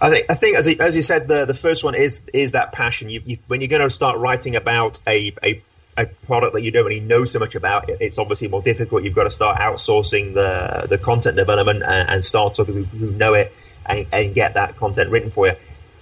I 0.01 0.11
think, 0.11 0.27
I 0.29 0.35
think 0.35 0.57
as, 0.57 0.69
as 0.69 0.97
you 0.97 1.03
said, 1.03 1.29
the, 1.29 1.45
the 1.45 1.55
first 1.55 1.85
one 1.85 1.95
is 1.95 2.29
is 2.33 2.53
that 2.53 2.73
passion. 2.73 3.09
You, 3.09 3.23
you, 3.25 3.39
when 3.47 3.61
you're 3.61 3.69
going 3.69 3.83
to 3.83 3.91
start 3.91 4.19
writing 4.19 4.57
about 4.57 4.99
a, 5.07 5.33
a, 5.43 5.63
a, 5.97 6.07
product 6.27 6.53
that 6.55 6.63
you 6.63 6.71
don't 6.71 6.85
really 6.85 7.01
know 7.01 7.25
so 7.25 7.39
much 7.39 7.55
about, 7.55 7.89
it's 7.89 8.19
obviously 8.19 8.49
more 8.49 8.63
difficult. 8.63 9.05
You've 9.05 9.15
got 9.15 9.25
to 9.25 9.31
start 9.31 9.59
outsourcing 9.59 10.35
the, 10.35 10.87
the 10.89 10.99
content 10.99 11.37
development 11.37 11.83
and, 11.83 12.09
and 12.11 12.25
start 12.25 12.55
to 12.57 12.65
people 12.65 12.83
who 12.85 13.11
know 13.13 13.35
it 13.35 13.53
and, 13.87 14.07
and 14.13 14.35
get 14.35 14.55
that 14.55 14.77
content 14.77 15.11
written 15.11 15.31
for 15.31 15.47
you. 15.47 15.55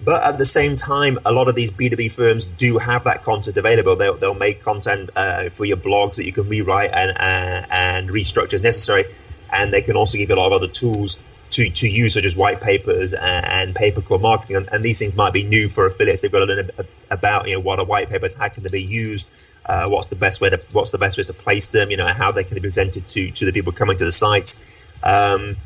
But 0.04 0.22
at 0.24 0.38
the 0.38 0.44
same 0.44 0.76
time, 0.76 1.18
a 1.24 1.32
lot 1.32 1.48
of 1.48 1.54
these 1.54 1.70
B2B 1.70 2.12
firms 2.12 2.46
do 2.46 2.78
have 2.78 3.04
that 3.04 3.22
content 3.22 3.56
available. 3.56 3.96
They'll, 3.96 4.14
they'll 4.16 4.34
make 4.34 4.62
content 4.62 5.10
uh, 5.14 5.48
for 5.50 5.64
your 5.64 5.76
blogs 5.76 6.16
that 6.16 6.26
you 6.26 6.32
can 6.32 6.48
rewrite 6.48 6.90
and, 6.92 7.10
uh, 7.16 7.66
and 7.70 8.10
restructure 8.10 8.54
as 8.54 8.62
necessary. 8.62 9.04
And 9.52 9.72
they 9.72 9.82
can 9.82 9.96
also 9.96 10.18
give 10.18 10.28
you 10.28 10.34
a 10.34 10.36
lot 10.36 10.48
of 10.48 10.52
other 10.54 10.66
tools 10.66 11.22
to, 11.54 11.70
to 11.70 11.88
use 11.88 12.14
such 12.14 12.24
as 12.24 12.34
white 12.34 12.60
papers 12.60 13.12
and, 13.12 13.46
and 13.46 13.74
pay 13.74 13.92
per 13.92 14.00
call 14.00 14.18
marketing. 14.18 14.56
And, 14.56 14.68
and, 14.72 14.84
these 14.84 14.98
things 14.98 15.16
might 15.16 15.32
be 15.32 15.44
new 15.44 15.68
for 15.68 15.86
affiliates. 15.86 16.20
They've 16.20 16.32
got 16.32 16.44
to 16.44 16.46
learn 16.46 16.70
about 17.10 17.48
you 17.48 17.54
know 17.54 17.60
what 17.60 17.78
are 17.78 17.84
white 17.84 18.08
papers, 18.08 18.34
how 18.34 18.48
can 18.48 18.64
they 18.64 18.70
be 18.70 18.82
used, 18.82 19.28
uh, 19.66 19.88
what's 19.88 20.08
the 20.08 20.16
best 20.16 20.40
way 20.40 20.50
to 20.50 20.60
what's 20.72 20.90
the 20.90 20.98
best 20.98 21.16
way 21.16 21.24
to 21.24 21.32
place 21.32 21.68
them, 21.68 21.90
you 21.90 21.96
know, 21.96 22.06
how 22.08 22.32
they 22.32 22.44
can 22.44 22.54
be 22.54 22.60
presented 22.60 23.06
to 23.08 23.30
to 23.30 23.44
the 23.44 23.52
people 23.52 23.72
coming 23.72 23.96
to 23.96 24.04
the 24.04 24.12
sites. 24.12 24.64
Um, 25.02 25.56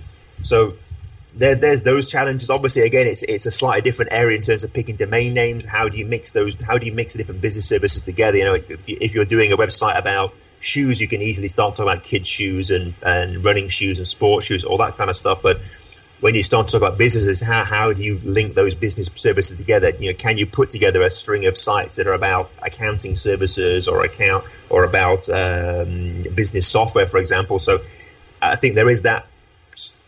so 0.43 0.75
there, 1.35 1.55
there's 1.55 1.83
those 1.83 2.07
challenges. 2.07 2.51
Obviously, 2.51 2.83
again, 2.83 3.07
it's 3.07 3.23
it's 3.23 3.47
a 3.47 3.51
slightly 3.51 3.83
different 3.83 4.13
area 4.13 4.37
in 4.37 4.43
terms 4.43 4.65
of 4.65 4.73
picking 4.73 4.97
domain 4.97 5.33
names. 5.33 5.65
How 5.65 5.89
do 5.89 5.97
you 5.97 6.05
mix 6.05 6.33
those? 6.33 6.61
How 6.61 6.77
do 6.77 6.85
you 6.87 6.93
mix 6.93 7.15
the 7.15 7.19
different 7.19 7.41
business 7.41 7.67
services 7.67 8.03
together? 8.03 8.37
You 8.37 8.45
know, 8.45 8.55
if, 8.55 8.89
you, 8.89 8.99
if 9.01 9.15
you're 9.15 9.25
doing 9.25 9.53
a 9.53 9.57
website 9.57 9.99
about 9.99 10.35
shoes, 10.61 11.01
you 11.01 11.09
can 11.09 11.23
easily 11.23 11.49
start 11.49 11.77
talking 11.77 11.91
about 11.91 12.05
kids' 12.05 12.29
shoes 12.29 12.71
and, 12.71 12.95
and 13.03 13.45
running 13.45 13.69
shoes 13.69 13.99
and 13.99 14.07
sports 14.07 14.47
shoes, 14.47 14.65
all 14.65 14.79
that 14.79 14.97
kind 14.97 15.11
of 15.11 15.17
stuff. 15.17 15.43
But 15.43 15.61
when 16.21 16.35
you 16.35 16.43
start 16.43 16.67
to 16.67 16.73
talk 16.73 16.83
about 16.83 16.99
businesses, 16.99 17.41
how, 17.41 17.65
how 17.65 17.93
do 17.93 18.03
you 18.03 18.19
link 18.25 18.55
those 18.55 18.75
business 18.75 19.09
services 19.15 19.57
together? 19.57 19.91
You 19.91 20.11
know, 20.11 20.17
can 20.17 20.37
you 20.37 20.47
put 20.47 20.71
together 20.71 21.03
a 21.03 21.11
string 21.11 21.47
of 21.47 21.57
sites 21.57 21.97
that 21.97 22.07
are 22.07 22.13
about 22.13 22.51
accounting 22.63 23.15
services 23.17 23.87
or 23.87 24.05
account 24.05 24.45
or 24.69 24.85
about 24.85 25.29
um, 25.29 26.25
business 26.35 26.67
software, 26.67 27.07
for 27.07 27.19
example? 27.19 27.59
So 27.59 27.81
I 28.43 28.57
think 28.57 28.75
there 28.75 28.91
is 28.91 29.03
that 29.03 29.27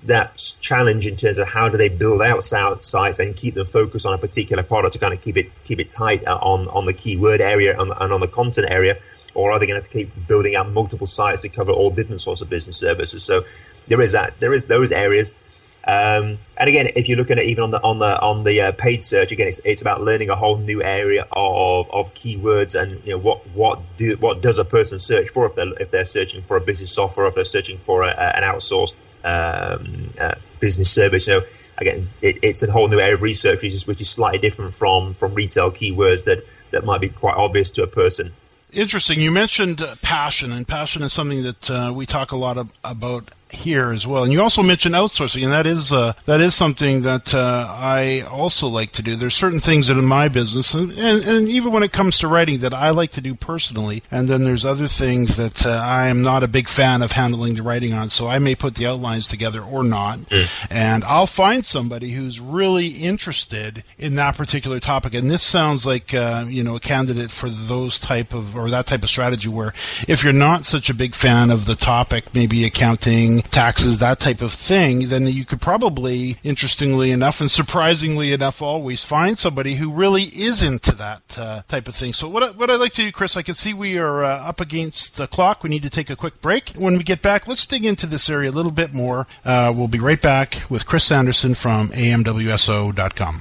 that 0.02 0.37
challenge 0.61 1.07
in 1.07 1.14
terms 1.14 1.38
of 1.38 1.47
how 1.47 1.69
do 1.69 1.76
they 1.76 1.88
build 1.88 2.21
out 2.21 2.45
sites 2.45 3.21
and 3.21 3.37
keep 3.37 3.55
them 3.55 3.67
focused 3.67 4.05
on 4.05 4.12
a 4.12 4.19
particular 4.19 4.64
product 4.64 4.95
to 4.95 4.99
kind 4.99 5.14
of 5.14 5.23
keep 5.23 5.37
it 5.37 5.49
keep 5.62 5.79
it 5.79 5.88
tight 5.88 6.26
on 6.26 6.67
on 6.69 6.87
the 6.87 6.93
keyword 6.93 7.40
area 7.40 7.79
and, 7.79 7.93
on 7.93 8.21
the 8.21 8.26
content 8.26 8.67
area 8.69 8.99
or 9.35 9.52
are 9.52 9.59
they 9.59 9.67
going 9.67 9.81
to 9.81 9.88
keep 9.88 10.11
building 10.26 10.57
out 10.57 10.69
multiple 10.71 11.07
sites 11.07 11.43
to 11.43 11.49
cover 11.49 11.73
all 11.73 11.90
different 11.90 12.21
sorts 12.21 12.40
of 12.40 12.50
business 12.50 12.76
services? 12.76 13.23
So 13.23 13.45
there 13.88 14.00
is 14.00 14.12
that. 14.12 14.38
There 14.40 14.52
is 14.52 14.67
those 14.67 14.93
areas. 14.93 15.38
Um, 15.87 16.39
and 16.59 16.69
again, 16.69 16.91
if 16.95 17.09
you're 17.09 17.17
looking 17.17 17.39
at 17.39 17.45
even 17.45 17.65
on 17.65 17.71
the 17.71 17.83
on 17.83 17.99
the 17.99 18.21
on 18.21 18.45
the 18.45 18.61
uh, 18.61 18.73
paid 18.73 19.03
search, 19.03 19.33
again, 19.33 19.49
it's, 19.49 19.61
it's 19.65 19.81
about 19.81 20.03
learning 20.03 20.29
a 20.29 20.37
whole 20.37 20.59
new 20.59 20.83
area 20.83 21.27
of, 21.33 21.91
of 21.91 22.13
keywords 22.15 22.81
and 22.81 23.03
you 23.05 23.13
know 23.13 23.19
what 23.19 23.47
what 23.49 23.81
do 23.97 24.15
what 24.17 24.43
does 24.43 24.59
a 24.59 24.65
person 24.65 24.99
search 25.01 25.31
for 25.31 25.47
if 25.47 25.55
they're 25.55 25.73
if 25.81 25.91
they're 25.91 26.05
searching 26.05 26.43
for 26.43 26.57
a 26.57 26.61
business 26.61 26.93
software, 26.93 27.27
if 27.27 27.35
they're 27.35 27.45
searching 27.45 27.79
for 27.79 28.03
a, 28.03 28.11
an 28.11 28.43
outsourced 28.43 28.95
um, 29.25 30.11
uh, 30.21 30.35
business 30.61 30.91
service. 30.91 31.27
Know, 31.27 31.43
again, 31.79 32.09
it, 32.21 32.39
it's 32.43 32.63
a 32.63 32.71
whole 32.71 32.89
new 32.89 33.01
area 33.01 33.15
of 33.15 33.23
research, 33.23 33.63
which 33.63 33.73
is, 33.73 33.87
which 33.87 34.01
is 34.01 34.11
slightly 34.11 34.39
different 34.39 34.75
from 34.75 35.15
from 35.15 35.35
retail 35.35 35.71
keywords 35.71 36.25
that 36.25 36.45
that 36.73 36.85
might 36.85 37.01
be 37.01 37.09
quite 37.09 37.37
obvious 37.37 37.71
to 37.71 37.83
a 37.83 37.87
person. 37.87 38.33
Interesting. 38.73 39.19
You 39.19 39.33
mentioned 39.33 39.81
uh, 39.81 39.95
passion, 40.03 40.53
and 40.53 40.69
passion 40.69 41.03
is 41.03 41.13
something 41.13 41.43
that 41.43 41.71
uh, 41.71 41.93
we 41.95 42.07
talk 42.07 42.31
a 42.31 42.37
lot 42.37 42.57
of, 42.57 42.73
about 42.85 43.31
here 43.52 43.90
as 43.90 44.07
well. 44.07 44.25
And 44.25 44.33
you 44.33 44.40
also 44.40 44.62
mentioned 44.62 44.95
outsourcing, 44.95 45.42
and 45.45 45.52
that 45.52 45.66
is 45.66 45.92
uh, 45.92 46.12
that 46.25 46.40
is 46.40 46.54
something 46.54 47.02
that 47.02 47.35
uh, 47.35 47.66
I 47.69 48.23
also 48.30 48.69
like 48.69 48.92
to 48.92 49.02
do. 49.02 49.16
There's 49.16 49.35
certain 49.35 49.61
things 49.61 49.88
that 49.88 49.97
in 49.97 50.04
my 50.04 50.28
business, 50.28 50.75
and, 50.75 50.90
and, 50.92 51.25
and, 51.25 51.49
even 51.49 51.73
when 51.73 51.83
it 51.83 51.92
comes 51.92 52.19
to 52.19 52.28
writing, 52.28 52.59
that 52.59 52.75
I 52.75 52.90
like 52.90 53.11
to 53.12 53.21
do 53.21 53.35
personally. 53.35 54.02
And 54.11 54.28
then 54.28 54.45
there's 54.45 54.64
other 54.64 54.87
things 54.87 55.37
that 55.37 55.66
uh, 55.66 55.71
I 55.71 56.09
am 56.09 56.23
not 56.23 56.42
a 56.42 56.49
big 56.49 56.69
fan 56.69 57.02
of 57.02 57.12
handling 57.12 57.54
the 57.54 57.62
writing 57.62 57.92
on. 57.92 58.11
So 58.11 58.28
I 58.28 58.38
may 58.38 58.54
put 58.54 58.75
the 58.75 58.87
outlines 58.87 59.28
together 59.28 59.62
or 59.62 59.83
not, 59.83 60.19
mm. 60.19 60.66
and 60.71 61.04
I'll 61.04 61.26
find 61.26 61.64
somebody 61.64 62.11
who's 62.11 62.40
really 62.40 62.88
interested 62.88 63.83
in 63.99 64.14
that 64.16 64.37
particular 64.37 64.80
topic. 64.80 65.14
And 65.14 65.30
this 65.30 65.42
sounds 65.42 65.85
like 65.87 66.14
uh, 66.14 66.45
you 66.49 66.62
know 66.62 66.76
a 66.76 66.80
candidate 66.80 67.30
for 67.30 67.49
those 67.49 67.99
type 67.99 68.33
of 68.33 68.57
or 68.57 68.71
that 68.71 68.87
type 68.87 69.02
of 69.02 69.09
strategy 69.09 69.49
where 69.49 69.73
if 70.09 70.23
you're 70.23 70.33
not 70.33 70.64
such 70.64 70.90
a 70.90 70.95
big 70.95 71.14
fan 71.14 71.50
of 71.50 71.66
the 71.66 71.75
topic, 71.75 72.35
maybe 72.35 72.64
accounting 72.64 73.39
taxes, 73.42 73.99
that 73.99 74.20
type 74.20 74.40
of 74.40 74.52
thing, 74.52 75.09
then 75.09 75.26
you 75.26 75.44
could 75.44 75.61
probably, 75.61 76.37
interestingly 76.42 77.11
enough 77.11 77.40
and 77.40 77.50
surprisingly 77.50 78.32
enough, 78.32 78.62
always 78.62 79.04
find 79.04 79.38
somebody 79.38 79.75
who 79.75 79.90
really 79.90 80.23
is 80.23 80.62
into 80.62 80.94
that 80.97 81.23
uh, 81.38 81.62
type 81.68 81.88
of 81.88 81.94
thing. 81.94 82.12
So 82.12 82.28
what 82.28 82.42
I, 82.42 82.50
what 82.50 82.70
I'd 82.70 82.80
like 82.80 82.92
to 82.94 83.02
do, 83.02 83.12
Chris, 83.12 83.37
I 83.37 83.42
can 83.42 83.54
see 83.54 83.75
we 83.75 83.99
are 83.99 84.25
uh, 84.25 84.49
up 84.49 84.61
against 84.61 85.16
the 85.16 85.26
clock. 85.26 85.62
We 85.62 85.70
need 85.70 85.82
to 85.82 85.90
take 85.90 86.11
a 86.11 86.16
quick 86.16 86.40
break. 86.40 86.73
When 86.76 86.97
we 86.97 87.02
get 87.02 87.23
back, 87.23 87.47
let's 87.47 87.66
dig 87.66 87.85
into 87.85 88.06
this 88.06 88.28
area 88.28 88.50
a 88.50 88.52
little 88.52 88.73
bit 88.73 88.94
more. 88.94 89.26
Uh, 89.44 89.73
we'll 89.75 89.88
be 89.88 90.00
right 90.00 90.20
back 90.20 90.62
with 90.68 90.87
Chris 90.87 91.04
Sanderson 91.04 91.54
from 91.54 91.88
amwso.com. 91.88 93.40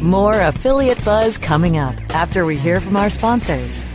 More 0.00 0.40
affiliate 0.40 1.04
buzz 1.04 1.38
coming 1.38 1.76
up 1.76 1.94
after 2.14 2.44
we 2.44 2.56
hear 2.56 2.80
from 2.80 2.96
our 2.96 3.10
sponsors. 3.10 3.86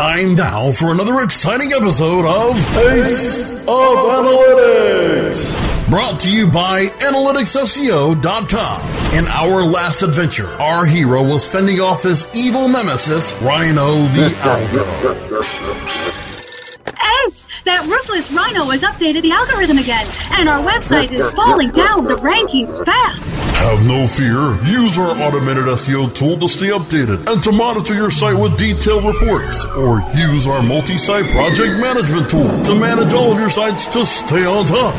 Time 0.00 0.32
now 0.34 0.72
for 0.72 0.92
another 0.92 1.20
exciting 1.20 1.72
episode 1.74 2.24
of 2.24 2.56
Ace 2.78 3.60
of 3.68 3.98
Analytics. 4.16 5.90
Brought 5.90 6.18
to 6.20 6.32
you 6.32 6.50
by 6.50 6.86
AnalyticsSEO.com. 6.86 9.14
In 9.14 9.26
our 9.26 9.62
last 9.62 10.02
adventure, 10.02 10.46
our 10.52 10.86
hero 10.86 11.22
was 11.22 11.46
fending 11.46 11.80
off 11.80 12.04
his 12.04 12.26
evil 12.34 12.66
nemesis, 12.66 13.34
Rhino 13.42 14.06
the 14.14 14.30
Algo. 14.38 14.86
Ace! 17.26 17.38
That 17.66 17.84
ruthless 17.84 18.32
Rhino 18.32 18.70
has 18.70 18.80
updated 18.80 19.20
the 19.20 19.32
algorithm 19.32 19.76
again, 19.76 20.06
and 20.30 20.48
our 20.48 20.62
website 20.62 21.12
is 21.12 21.30
falling 21.34 21.68
down 21.72 22.06
the 22.06 22.16
rankings 22.16 22.86
fast. 22.86 23.22
Have 23.60 23.86
no 23.86 24.06
fear. 24.06 24.56
Use 24.64 24.96
our 24.96 25.10
automated 25.20 25.64
SEO 25.64 26.14
tool 26.14 26.38
to 26.38 26.48
stay 26.48 26.68
updated 26.68 27.30
and 27.30 27.42
to 27.42 27.52
monitor 27.52 27.94
your 27.94 28.10
site 28.10 28.34
with 28.34 28.56
detailed 28.56 29.04
reports. 29.04 29.66
Or 29.76 30.00
use 30.16 30.46
our 30.46 30.62
multi 30.62 30.96
site 30.96 31.30
project 31.30 31.78
management 31.78 32.30
tool 32.30 32.62
to 32.62 32.74
manage 32.74 33.12
all 33.12 33.30
of 33.30 33.38
your 33.38 33.50
sites 33.50 33.86
to 33.88 34.06
stay 34.06 34.46
on 34.46 34.64
top. 34.64 34.94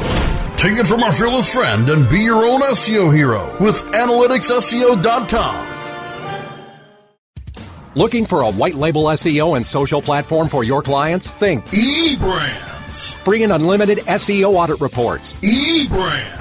Take 0.59 0.77
it 0.77 0.85
from 0.85 1.01
our 1.01 1.11
fearless 1.11 1.51
friend 1.51 1.89
and 1.89 2.07
be 2.07 2.19
your 2.19 2.45
own 2.45 2.61
SEO 2.61 3.11
hero 3.11 3.51
with 3.59 3.81
AnalyticsSEO.com. 3.93 5.67
Looking 7.95 8.27
for 8.27 8.41
a 8.41 8.51
white 8.51 8.75
label 8.75 9.05
SEO 9.05 9.57
and 9.57 9.65
social 9.65 10.03
platform 10.03 10.49
for 10.49 10.63
your 10.63 10.83
clients? 10.83 11.31
Think 11.31 11.65
eBrands. 11.65 13.13
Free 13.15 13.41
and 13.41 13.53
unlimited 13.53 13.97
SEO 13.99 14.53
audit 14.53 14.79
reports. 14.79 15.33
eBrands 15.41 16.40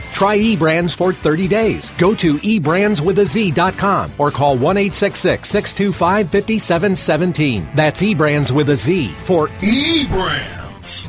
Try 0.11 0.37
eBrands 0.37 0.95
for 0.95 1.11
30 1.11 1.47
days. 1.47 1.91
Go 1.97 2.13
to 2.15 2.35
eBrandsWithAZ.com 2.35 4.13
or 4.17 4.31
call 4.31 4.57
1 4.57 4.75
625 4.93 6.29
5717. 6.29 7.67
That's 7.75 8.01
eBrands 8.01 8.51
with 8.51 8.69
a 8.69 8.75
Z 8.75 9.07
for 9.09 9.47
eBrands. 9.47 11.07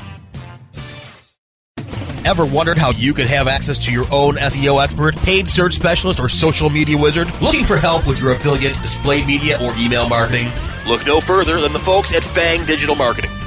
Ever 2.25 2.47
wondered 2.47 2.79
how 2.79 2.93
you 2.93 3.15
could 3.15 3.27
have 3.27 3.49
access 3.49 3.79
to 3.87 3.93
your 3.93 4.07
own 4.13 4.37
SEO 4.37 4.83
expert, 4.83 5.17
paid 5.17 5.49
search 5.49 5.75
specialist, 5.75 6.21
or 6.21 6.29
social 6.29 6.71
media 6.71 6.97
wizard? 6.97 7.29
Looking 7.43 7.65
for 7.65 7.77
help 7.77 8.07
with 8.07 8.21
your 8.21 8.33
affiliate, 8.33 8.81
display 8.81 9.27
media, 9.27 9.61
or 9.61 9.75
email 9.77 10.09
marketing? 10.09 10.49
Look 10.87 11.05
no 11.05 11.21
further 11.21 11.61
than 11.61 11.73
the 11.73 11.81
folks 11.81 12.13
at 12.15 12.23
Fang 12.23 12.65
Digital 12.65 12.95
Marketing. 12.95 13.31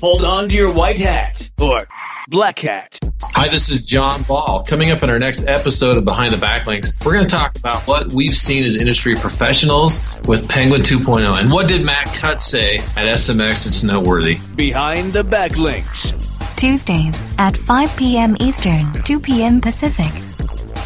Hold 0.00 0.24
on 0.24 0.48
to 0.48 0.54
your 0.54 0.72
white 0.72 0.96
hat 0.98 1.50
or 1.60 1.84
black 2.28 2.58
hat. 2.58 2.92
Hi, 3.20 3.48
this 3.48 3.68
is 3.68 3.82
John 3.82 4.22
Ball. 4.22 4.62
Coming 4.64 4.92
up 4.92 5.02
in 5.02 5.10
our 5.10 5.18
next 5.18 5.48
episode 5.48 5.98
of 5.98 6.04
Behind 6.04 6.32
the 6.32 6.36
Backlinks, 6.36 7.04
we're 7.04 7.14
going 7.14 7.24
to 7.26 7.30
talk 7.30 7.58
about 7.58 7.82
what 7.88 8.12
we've 8.12 8.36
seen 8.36 8.62
as 8.64 8.76
industry 8.76 9.16
professionals 9.16 10.00
with 10.28 10.48
Penguin 10.48 10.82
2.0 10.82 11.40
and 11.40 11.50
what 11.50 11.66
did 11.66 11.84
Matt 11.84 12.06
Cutts 12.14 12.44
say 12.44 12.76
at 12.76 13.06
SMX 13.06 13.64
that's 13.64 13.82
noteworthy. 13.82 14.38
Behind 14.54 15.12
the 15.12 15.24
Backlinks. 15.24 16.14
Tuesdays 16.56 17.28
at 17.38 17.56
5 17.56 17.96
p.m. 17.96 18.36
Eastern, 18.38 18.92
2 19.02 19.18
p.m. 19.18 19.60
Pacific. 19.60 20.12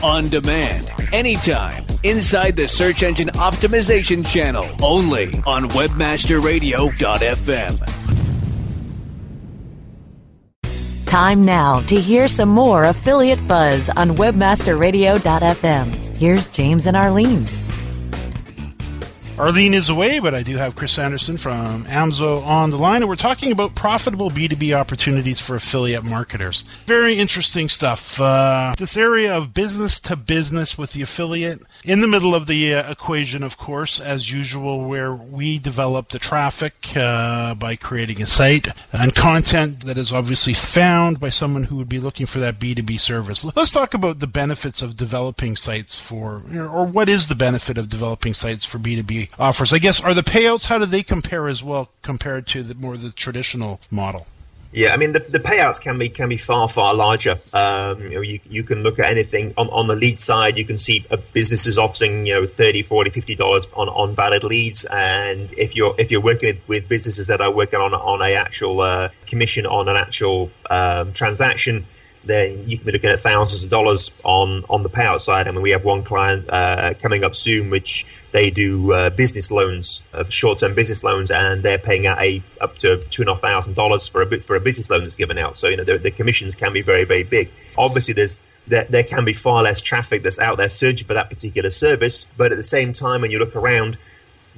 On 0.02 0.25
demand, 0.25 0.90
anytime, 1.12 1.85
inside 2.02 2.57
the 2.57 2.66
search 2.66 3.02
engine 3.02 3.28
optimization 3.28 4.26
channel, 4.26 4.66
only 4.83 5.35
on 5.47 5.69
webmasterradio.fm. 5.71 8.22
Time 11.12 11.45
now 11.45 11.81
to 11.88 12.00
hear 12.00 12.26
some 12.26 12.49
more 12.49 12.85
affiliate 12.85 13.47
buzz 13.47 13.90
on 13.90 14.16
webmasterradio.fm. 14.16 16.16
Here's 16.16 16.49
James 16.49 16.87
and 16.87 16.97
Arlene. 16.97 17.45
Arlene 19.43 19.75
is 19.75 19.89
away, 19.89 20.21
but 20.21 20.35
I 20.35 20.45
do 20.45 20.57
have 20.57 20.77
Chris 20.77 20.93
Sanderson 20.93 21.37
from 21.37 21.83
AMZO 21.87 22.47
on 22.47 22.71
the 22.71 22.77
line, 22.77 23.03
and 23.03 23.09
we're 23.09 23.17
talking 23.17 23.51
about 23.51 23.75
profitable 23.75 24.31
B2B 24.31 24.73
opportunities 24.73 25.41
for 25.41 25.57
affiliate 25.57 26.05
marketers. 26.05 26.63
Very 26.87 27.15
interesting 27.15 27.69
stuff. 27.69 28.21
Uh, 28.21 28.73
this 28.79 28.97
area 28.97 29.37
of 29.37 29.53
business 29.53 29.99
to 29.99 30.15
business 30.15 30.79
with 30.79 30.93
the 30.93 31.03
affiliate 31.03 31.61
in 31.83 32.01
the 32.01 32.07
middle 32.07 32.37
of 32.37 32.47
the 32.47 32.73
uh, 32.73 32.89
equation, 32.89 33.43
of 33.43 33.59
course, 33.59 33.99
as 33.99 34.31
usual, 34.31 34.85
where 34.85 35.13
we 35.13 35.59
develop 35.59 36.11
the 36.11 36.21
traffic 36.21 36.97
uh, 36.97 37.57
by 37.57 37.75
creating 37.75 38.23
a 38.23 38.27
site 38.27 38.69
and 38.93 39.13
content 39.17 39.81
that 39.81 39.99
is 39.99 40.13
obviously 40.13 40.55
found 40.55 41.19
by 41.19 41.31
someone 41.31 41.65
who 41.65 41.75
would 41.79 41.89
be 41.89 41.99
looking 41.99 42.27
for 42.27 42.39
that 42.39 42.61
B2B 42.61 43.01
service. 43.01 43.45
Let's 43.57 43.73
talk 43.73 43.93
about 43.93 44.21
the 44.21 44.29
benefits 44.29 44.83
of 44.83 44.95
developing 44.95 45.57
sites 45.57 46.01
for, 46.01 46.45
or 46.55 46.87
what 46.87 47.09
is 47.09 47.27
the 47.27 47.35
benefit 47.35 47.77
of 47.77 47.89
developing 47.89 48.35
sites 48.35 48.65
for 48.65 48.79
B2B 48.79 49.32
offers? 49.39 49.73
I 49.73 49.79
guess, 49.79 50.01
are 50.03 50.15
the 50.15 50.23
payouts, 50.23 50.67
how 50.67 50.79
do 50.79 50.87
they 50.87 51.03
compare 51.03 51.49
as 51.49 51.62
well 51.62 51.91
compared 52.03 52.47
to 52.49 52.62
the 52.62 52.75
more 52.75 52.97
the 52.97 53.11
traditional 53.11 53.81
model? 53.91 54.27
Yeah, 54.75 54.95
I 54.95 54.97
mean 54.97 55.12
the, 55.12 55.19
the 55.19 55.39
payouts 55.39 55.83
can 55.83 55.99
be 55.99 56.09
can 56.09 56.31
be 56.31 56.39
far 56.39 56.67
far 56.67 56.95
larger. 56.95 57.37
Um, 57.53 58.03
you, 58.05 58.11
know, 58.11 58.21
you, 58.23 58.41
you 58.49 58.62
can 58.62 58.83
look 58.83 58.99
at 58.99 59.11
anything 59.11 59.53
on, 59.59 59.69
on 59.69 59.87
the 59.87 59.95
lead 59.95 60.19
side. 60.19 60.57
You 60.57 60.65
can 60.65 60.79
see 60.79 61.05
businesses 61.35 61.77
offering 61.77 62.25
you 62.25 62.35
know 62.35 62.47
30 62.47 62.81
40 62.83 63.11
50 63.11 63.35
dollars 63.35 63.67
on, 63.75 63.91
on 63.91 64.15
valid 64.15 64.45
leads, 64.45 64.87
and 64.87 65.53
if 65.59 65.77
you're 65.77 65.95
if 65.99 66.11
you're 66.11 66.23
working 66.23 66.55
with, 66.55 66.69
with 66.69 66.89
businesses 66.89 67.27
that 67.27 67.43
are 67.43 67.51
working 67.51 67.81
on 67.81 67.93
on 67.93 68.23
a 68.23 68.35
actual 68.35 68.81
uh, 68.81 69.11
commission 69.27 69.67
on 69.67 69.91
an 69.91 69.97
actual 69.97 70.51
um, 70.71 71.12
transaction, 71.12 71.85
then 72.25 72.69
you 72.69 72.76
can 72.76 72.87
be 72.87 72.93
looking 72.93 73.11
at 73.11 73.21
thousands 73.21 73.64
of 73.64 73.71
dollars 73.71 74.11
on 74.25 74.64
on 74.71 74.83
the 74.83 74.91
payout 74.91 75.21
side. 75.21 75.49
I 75.49 75.50
mean, 75.50 75.62
we 75.62 75.71
have 75.71 75.85
one 75.85 76.02
client 76.02 76.47
uh, 76.49 76.95
coming 77.00 77.25
up 77.25 77.35
soon, 77.35 77.71
which 77.71 78.07
they 78.31 78.50
do 78.50 78.93
uh, 78.93 79.11
business 79.11 79.50
loans, 79.50 80.02
uh, 80.14 80.25
short 80.29 80.59
term 80.59 80.75
business 80.75 81.02
loans, 81.02 81.31
and 81.31 81.62
they're 81.62 81.79
paying 81.79 82.07
out 82.07 82.21
a 82.23 82.43
up 82.61 82.76
to 82.79 82.99
two 83.11 83.23
and 83.23 83.29
a 83.29 83.33
half 83.33 83.41
thousand 83.41 83.75
dollars 83.75 84.07
for 84.07 84.23
a 84.23 84.41
for 84.41 84.57
a 84.57 84.61
business 84.61 84.88
loan 84.88 85.02
that's 85.02 85.17
given 85.17 85.38
out. 85.38 85.57
So 85.57 85.69
you 85.69 85.76
know 85.76 85.85
the, 85.85 85.99
the 85.99 86.11
commissions 86.11 86.55
can 86.55 86.73
be 86.73 86.83
very 86.83 87.05
very 87.05 87.25
big. 87.25 87.50
Obviously, 87.76 88.14
there's 88.14 88.43
there, 88.67 88.85
there 88.85 89.05
can 89.05 89.25
be 89.25 89.33
far 89.33 89.62
less 89.64 89.81
traffic 89.81 90.23
that's 90.23 90.38
out 90.38 90.57
there 90.57 90.69
searching 90.69 91.07
for 91.07 91.14
that 91.14 91.29
particular 91.29 91.71
service, 91.71 92.26
but 92.37 92.52
at 92.52 92.59
the 92.59 92.64
same 92.64 92.93
time, 92.93 93.21
when 93.23 93.33
you 93.33 93.41
look 93.41 93.57
around, 93.57 93.99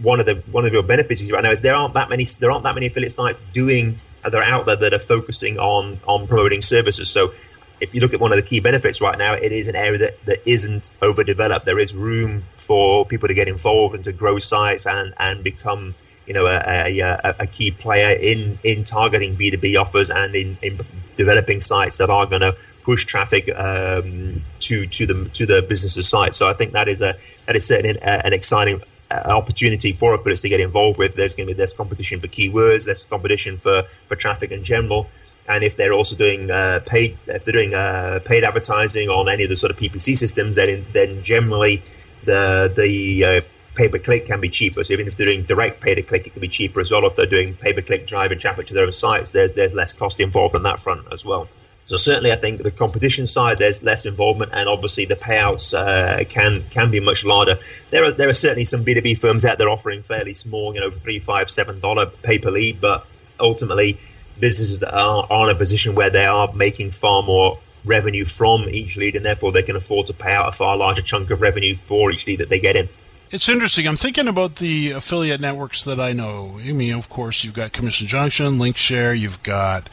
one 0.02 0.20
of 0.20 0.26
the 0.26 0.34
one 0.50 0.66
of 0.66 0.72
your 0.72 0.82
benefits 0.82 1.22
right 1.30 1.42
now 1.42 1.50
is 1.50 1.62
there 1.62 1.74
aren't 1.74 1.94
that 1.94 2.08
many 2.08 2.24
there 2.40 2.50
aren't 2.50 2.64
that 2.64 2.74
many 2.74 2.86
affiliate 2.86 3.12
sites 3.12 3.38
doing 3.52 3.96
that 4.22 4.34
are 4.34 4.42
out 4.42 4.66
there 4.66 4.76
that 4.76 4.94
are 4.94 4.98
focusing 4.98 5.58
on 5.58 5.98
on 6.06 6.26
promoting 6.26 6.62
services. 6.62 7.10
So 7.10 7.32
if 7.80 7.94
you 7.94 8.00
look 8.00 8.14
at 8.14 8.20
one 8.20 8.32
of 8.32 8.36
the 8.36 8.42
key 8.42 8.60
benefits 8.60 9.00
right 9.00 9.18
now, 9.18 9.34
it 9.34 9.52
is 9.52 9.68
an 9.68 9.76
area 9.76 9.98
that, 9.98 10.24
that 10.26 10.48
isn't 10.48 10.90
overdeveloped. 11.02 11.64
There 11.64 11.78
is 11.78 11.94
room 11.94 12.44
for 12.56 13.04
people 13.04 13.28
to 13.28 13.34
get 13.34 13.48
involved 13.48 13.94
and 13.94 14.04
to 14.04 14.12
grow 14.12 14.38
sites 14.38 14.86
and, 14.86 15.14
and 15.18 15.44
become 15.44 15.94
you 16.26 16.32
know 16.32 16.46
a, 16.46 17.00
a, 17.00 17.34
a 17.40 17.46
key 17.46 17.70
player 17.70 18.16
in, 18.16 18.58
in 18.64 18.84
targeting 18.84 19.36
B2B 19.36 19.78
offers 19.78 20.10
and 20.10 20.34
in, 20.34 20.56
in 20.62 20.78
developing 21.16 21.60
sites 21.60 21.98
that 21.98 22.08
are 22.08 22.26
going 22.26 22.40
to 22.40 22.54
push 22.82 23.04
traffic 23.04 23.50
um, 23.54 24.42
to 24.60 24.86
to 24.86 25.06
the 25.06 25.28
to 25.30 25.46
the 25.46 25.62
business's 25.62 26.08
site. 26.08 26.36
So 26.36 26.48
I 26.48 26.52
think 26.52 26.72
that 26.72 26.88
is 26.88 27.00
a 27.00 27.16
that 27.46 27.56
is 27.56 27.66
certainly 27.66 27.98
an, 28.00 28.32
exciting 28.32 28.82
uh, 29.10 29.22
opportunity 29.26 29.92
for 29.92 30.14
affiliates 30.14 30.42
to 30.42 30.48
get 30.48 30.60
involved 30.60 30.98
with. 30.98 31.14
There's 31.14 31.34
going 31.34 31.48
to 31.48 31.54
be 31.54 31.56
there's 31.56 31.72
competition 31.72 32.20
for 32.20 32.28
keywords, 32.28 32.84
there's 32.84 33.02
competition 33.02 33.58
for 33.58 33.82
for 34.06 34.16
traffic 34.16 34.50
in 34.50 34.64
general 34.64 35.08
and 35.48 35.62
if 35.62 35.76
they're 35.76 35.92
also 35.92 36.16
doing 36.16 36.50
uh, 36.50 36.80
paid, 36.86 37.16
if 37.26 37.44
they're 37.44 37.52
doing 37.52 37.74
uh, 37.74 38.20
paid 38.24 38.44
advertising 38.44 39.08
on 39.08 39.28
any 39.28 39.44
of 39.44 39.50
the 39.50 39.56
sort 39.56 39.70
of 39.70 39.78
PPC 39.78 40.16
systems, 40.16 40.56
then 40.56 40.84
then 40.92 41.22
generally 41.22 41.82
the 42.24 42.72
the 42.74 43.24
uh, 43.24 43.40
pay 43.74 43.88
per 43.88 43.98
click 43.98 44.26
can 44.26 44.40
be 44.40 44.48
cheaper. 44.48 44.82
So 44.84 44.92
even 44.94 45.06
if 45.06 45.16
they're 45.16 45.28
doing 45.28 45.42
direct 45.42 45.80
pay 45.80 45.94
per 45.94 46.02
click, 46.02 46.26
it 46.26 46.30
can 46.30 46.40
be 46.40 46.48
cheaper 46.48 46.80
as 46.80 46.90
well. 46.90 47.06
If 47.06 47.16
they're 47.16 47.26
doing 47.26 47.54
pay 47.54 47.72
per 47.72 47.82
click 47.82 48.06
driving 48.06 48.38
traffic 48.38 48.66
to 48.68 48.74
their 48.74 48.84
own 48.84 48.92
sites, 48.92 49.32
there's 49.32 49.52
there's 49.52 49.74
less 49.74 49.92
cost 49.92 50.20
involved 50.20 50.56
on 50.56 50.62
that 50.62 50.78
front 50.78 51.06
as 51.12 51.24
well. 51.24 51.48
So 51.86 51.96
certainly, 51.96 52.32
I 52.32 52.36
think 52.36 52.62
the 52.62 52.70
competition 52.70 53.26
side 53.26 53.58
there's 53.58 53.82
less 53.82 54.06
involvement, 54.06 54.52
and 54.54 54.68
obviously 54.70 55.04
the 55.04 55.16
payouts 55.16 55.74
uh, 55.74 56.24
can 56.24 56.54
can 56.70 56.90
be 56.90 57.00
much 57.00 57.24
larger. 57.24 57.58
There 57.90 58.04
are 58.04 58.10
there 58.10 58.28
are 58.30 58.34
certainly 58.34 58.64
some 58.64 58.82
B 58.82 58.94
two 58.94 59.02
B 59.02 59.14
firms 59.14 59.44
out 59.44 59.58
there 59.58 59.68
offering 59.68 60.02
fairly 60.02 60.32
small, 60.32 60.74
you 60.74 60.80
know, 60.80 60.90
three, 60.90 61.18
five, 61.18 61.50
seven 61.50 61.80
dollar 61.80 62.06
pay 62.06 62.38
per 62.38 62.50
lead, 62.50 62.80
but 62.80 63.06
ultimately 63.38 63.98
businesses 64.40 64.80
that 64.80 64.94
are, 64.94 65.26
are 65.30 65.50
in 65.50 65.56
a 65.56 65.58
position 65.58 65.94
where 65.94 66.10
they 66.10 66.26
are 66.26 66.52
making 66.52 66.90
far 66.90 67.22
more 67.22 67.58
revenue 67.84 68.24
from 68.24 68.68
each 68.68 68.96
lead, 68.96 69.16
and 69.16 69.24
therefore 69.24 69.52
they 69.52 69.62
can 69.62 69.76
afford 69.76 70.06
to 70.06 70.12
pay 70.12 70.32
out 70.32 70.48
a 70.48 70.52
far 70.52 70.76
larger 70.76 71.02
chunk 71.02 71.30
of 71.30 71.40
revenue 71.40 71.74
for 71.74 72.10
each 72.10 72.26
lead 72.26 72.40
that 72.40 72.48
they 72.48 72.58
get 72.58 72.76
in. 72.76 72.88
It's 73.30 73.48
interesting. 73.48 73.88
I'm 73.88 73.96
thinking 73.96 74.28
about 74.28 74.56
the 74.56 74.92
affiliate 74.92 75.40
networks 75.40 75.84
that 75.84 75.98
I 75.98 76.12
know. 76.12 76.56
I 76.64 76.72
mean, 76.72 76.94
of 76.94 77.08
course, 77.08 77.42
you've 77.42 77.54
got 77.54 77.72
Commission 77.72 78.06
Junction, 78.06 78.46
LinkShare, 78.58 79.18
you've 79.18 79.42
got 79.42 79.88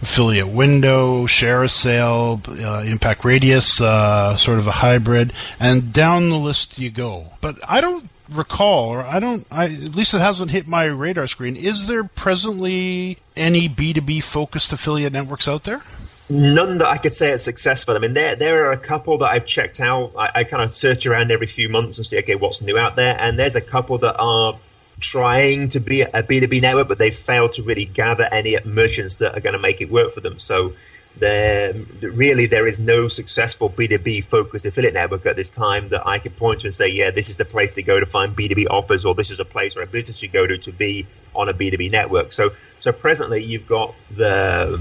Affiliate 0.00 0.48
Window, 0.48 1.26
Share 1.26 1.64
ShareASale, 1.64 2.64
uh, 2.64 2.90
Impact 2.90 3.26
Radius, 3.26 3.82
uh, 3.82 4.36
sort 4.36 4.58
of 4.58 4.66
a 4.66 4.70
hybrid, 4.70 5.34
and 5.60 5.92
down 5.92 6.30
the 6.30 6.38
list 6.38 6.78
you 6.78 6.88
go. 6.88 7.26
But 7.42 7.56
I 7.68 7.82
don't 7.82 8.08
recall, 8.30 8.88
or 8.90 9.02
I 9.02 9.20
don't, 9.20 9.46
I, 9.50 9.64
at 9.64 9.94
least 9.94 10.14
it 10.14 10.20
hasn't 10.20 10.50
hit 10.50 10.66
my 10.68 10.84
radar 10.84 11.26
screen. 11.26 11.56
Is 11.56 11.86
there 11.86 12.04
presently 12.04 13.18
any 13.36 13.68
B2B 13.68 14.22
focused 14.22 14.72
affiliate 14.72 15.12
networks 15.12 15.48
out 15.48 15.64
there? 15.64 15.80
None 16.30 16.78
that 16.78 16.86
I 16.86 16.98
could 16.98 17.12
say 17.12 17.32
are 17.32 17.38
successful. 17.38 17.96
I 17.96 18.00
mean, 18.00 18.12
there 18.12 18.36
there 18.36 18.66
are 18.66 18.72
a 18.72 18.78
couple 18.78 19.16
that 19.18 19.30
I've 19.30 19.46
checked 19.46 19.80
out. 19.80 20.12
I, 20.16 20.30
I 20.34 20.44
kind 20.44 20.62
of 20.62 20.74
search 20.74 21.06
around 21.06 21.30
every 21.30 21.46
few 21.46 21.70
months 21.70 21.96
and 21.96 22.06
see, 22.06 22.18
okay, 22.18 22.34
what's 22.34 22.60
new 22.60 22.76
out 22.76 22.96
there. 22.96 23.16
And 23.18 23.38
there's 23.38 23.56
a 23.56 23.62
couple 23.62 23.96
that 23.98 24.16
are 24.18 24.58
trying 25.00 25.70
to 25.70 25.80
be 25.80 26.02
a 26.02 26.22
B2B 26.22 26.60
network, 26.60 26.88
but 26.88 26.98
they've 26.98 27.14
failed 27.14 27.54
to 27.54 27.62
really 27.62 27.86
gather 27.86 28.24
any 28.30 28.58
merchants 28.64 29.16
that 29.16 29.36
are 29.36 29.40
going 29.40 29.54
to 29.54 29.58
make 29.58 29.80
it 29.80 29.90
work 29.90 30.12
for 30.12 30.20
them. 30.20 30.38
So 30.38 30.74
there 31.16 31.74
really 32.00 32.46
there 32.46 32.66
is 32.66 32.78
no 32.78 33.08
successful 33.08 33.70
B2B 33.70 34.24
focused 34.24 34.66
affiliate 34.66 34.94
network 34.94 35.26
at 35.26 35.36
this 35.36 35.50
time 35.50 35.88
that 35.88 36.06
I 36.06 36.18
could 36.18 36.36
point 36.36 36.60
to 36.60 36.68
and 36.68 36.74
say, 36.74 36.88
yeah, 36.88 37.10
this 37.10 37.28
is 37.28 37.36
the 37.36 37.44
place 37.44 37.74
to 37.74 37.82
go 37.82 37.98
to 37.98 38.06
find 38.06 38.36
B2B 38.36 38.66
offers, 38.70 39.04
or 39.04 39.14
this 39.14 39.30
is 39.30 39.40
a 39.40 39.44
place 39.44 39.74
where 39.74 39.84
a 39.84 39.88
business 39.88 40.18
should 40.18 40.32
go 40.32 40.46
to 40.46 40.58
to 40.58 40.72
be 40.72 41.06
on 41.34 41.48
a 41.48 41.54
B2B 41.54 41.90
network. 41.90 42.32
So 42.32 42.50
so 42.80 42.92
presently 42.92 43.42
you've 43.42 43.66
got 43.66 43.94
the 44.14 44.80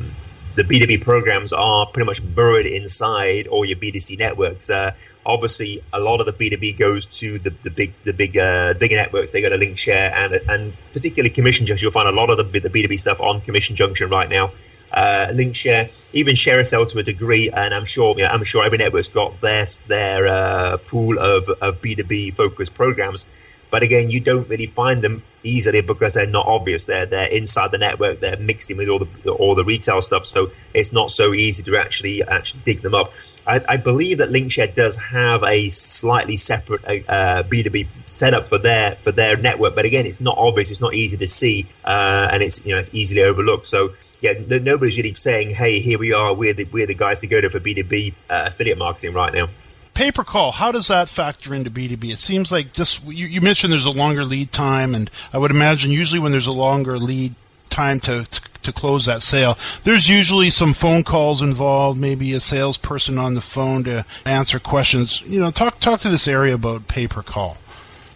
the 0.56 0.64
B2B 0.64 1.04
programs 1.04 1.54
are 1.54 1.86
pretty 1.86 2.06
much 2.06 2.36
buried 2.36 2.66
inside 2.66 3.48
all 3.48 3.64
your 3.64 3.78
B2C 3.78 4.18
networks. 4.18 4.72
Uh, 4.72 4.92
obviously, 5.24 5.84
a 5.94 6.00
lot 6.00 6.20
of 6.20 6.26
the 6.26 6.34
B2B 6.34 6.78
goes 6.80 7.06
to 7.06 7.38
the, 7.38 7.52
the 7.62 7.70
big 7.70 7.94
the 8.04 8.14
big 8.14 8.38
uh, 8.38 8.74
bigger 8.74 8.96
networks. 8.96 9.32
They 9.32 9.42
go 9.42 9.50
to 9.50 9.58
LinkShare 9.58 10.12
and 10.14 10.34
and 10.50 10.74
particularly 10.94 11.30
Commission 11.30 11.66
Junction. 11.66 11.86
You'll 11.86 11.92
find 11.92 12.10
a 12.10 12.12
lot 12.12 12.30
of 12.30 12.38
the, 12.38 12.60
the 12.60 12.70
B2B 12.70 13.00
stuff 13.00 13.20
on 13.20 13.42
Commission 13.42 13.76
Junction 13.76 14.10
right 14.10 14.30
now 14.30 14.52
uh, 14.92 15.28
LinkShare, 15.32 15.90
even 16.14 16.36
ShareASale 16.36 16.90
to 16.92 17.00
a 17.00 17.04
degree, 17.04 17.50
and 17.50 17.74
I'm 17.74 17.86
sure 17.86 18.16
you 18.18 18.24
know, 18.24 18.30
I'm 18.30 18.44
sure 18.44 18.66
every 18.66 18.78
network's 18.78 19.08
got 19.08 19.40
their 19.42 19.68
their 19.88 20.28
uh, 20.28 20.78
pool 20.78 21.20
of 21.20 21.50
of 21.62 21.82
B2B 21.82 22.34
focused 22.34 22.74
programs. 22.74 23.26
But 23.70 23.84
again, 23.84 24.10
you 24.10 24.22
don't 24.22 24.48
really 24.48 24.68
find 24.68 25.02
them 25.02 25.24
easily 25.44 25.82
because 25.82 26.14
they're 26.14 26.26
not 26.26 26.46
obvious. 26.46 26.86
They're 26.86 27.06
they're 27.06 27.28
inside 27.28 27.72
the 27.72 27.78
network. 27.78 28.20
They're 28.20 28.38
mixed 28.38 28.72
in 28.72 28.78
with 28.78 28.90
all 28.90 29.00
the 29.00 29.32
all 29.32 29.56
the 29.56 29.66
retail 29.66 30.02
stuff, 30.02 30.26
so 30.26 30.52
it's 30.74 30.94
not 30.94 31.12
so 31.12 31.34
easy 31.34 31.64
to 31.64 31.78
actually 31.78 32.24
actually 32.24 32.62
dig 32.66 32.82
them 32.82 32.96
up. 32.96 33.12
I, 33.48 33.62
I 33.68 33.78
believe 33.78 34.18
that 34.18 34.30
LinkShare 34.30 34.76
does 34.76 34.98
have 34.98 35.42
a 35.44 35.70
slightly 35.70 36.36
separate 36.36 36.84
uh, 37.08 37.44
B2B 37.44 37.88
setup 38.06 38.48
for 38.48 38.58
their 38.58 38.96
for 38.96 39.12
their 39.12 39.38
network, 39.38 39.74
but 39.74 39.86
again, 39.86 40.06
it's 40.06 40.20
not 40.20 40.38
obvious. 40.38 40.70
It's 40.70 40.82
not 40.82 40.94
easy 40.94 41.18
to 41.18 41.28
see, 41.28 41.66
uh, 41.86 42.28
and 42.32 42.44
it's 42.44 42.66
you 42.66 42.74
know 42.74 42.80
it's 42.80 42.94
easily 42.94 43.24
overlooked. 43.24 43.68
So 43.68 43.94
yeah, 44.20 44.34
nobody's 44.48 44.98
really 44.98 45.14
saying, 45.14 45.52
"Hey, 45.52 45.80
here 45.80 46.00
we 46.00 46.14
are. 46.14 46.34
We're 46.34 46.54
the 46.54 46.66
we're 46.66 46.88
the 46.88 46.96
guys 46.96 47.20
to 47.20 47.28
go 47.28 47.42
to 47.42 47.50
for 47.50 47.60
B 47.60 47.74
two 47.74 47.84
B 47.84 48.14
uh, 48.30 48.46
affiliate 48.48 48.78
marketing 48.78 49.14
right 49.14 49.34
now." 49.34 49.50
Pay 49.94 50.12
per 50.12 50.24
call. 50.24 50.52
How 50.52 50.72
does 50.72 50.88
that 50.90 51.10
factor 51.10 51.54
into 51.54 51.70
B 51.70 51.88
two 51.88 51.98
B? 51.98 52.12
It 52.12 52.20
seems 52.20 52.52
like 52.52 52.74
this. 52.74 53.04
You, 53.06 53.28
you, 53.28 53.42
mentioned 53.42 53.72
there's 53.72 53.86
a 53.86 53.92
longer 53.92 54.26
lead 54.26 54.52
time, 54.52 54.96
and 54.96 55.10
I 55.34 55.38
would 55.38 55.52
imagine 55.52 55.92
usually 55.92 56.20
when 56.20 56.32
there's 56.32 56.48
a 56.48 56.52
longer 56.52 56.98
lead 56.98 57.36
time 57.70 58.00
to, 58.02 58.26
to 58.26 58.42
to 58.64 58.74
close 58.74 59.06
that 59.06 59.22
sale, 59.22 59.58
there's 59.84 60.10
usually 60.10 60.50
some 60.50 60.74
phone 60.74 61.04
calls 61.04 61.42
involved. 61.42 62.00
Maybe 62.00 62.34
a 62.34 62.40
salesperson 62.40 63.18
on 63.18 63.34
the 63.34 63.42
phone 63.42 63.84
to 63.86 64.06
answer 64.26 64.60
questions. 64.60 65.28
You 65.28 65.40
know, 65.40 65.52
talk 65.52 65.80
talk 65.80 66.00
to 66.02 66.10
this 66.10 66.28
area 66.28 66.56
about 66.56 66.88
pay 66.88 67.08
per 67.08 67.24
call 67.24 67.58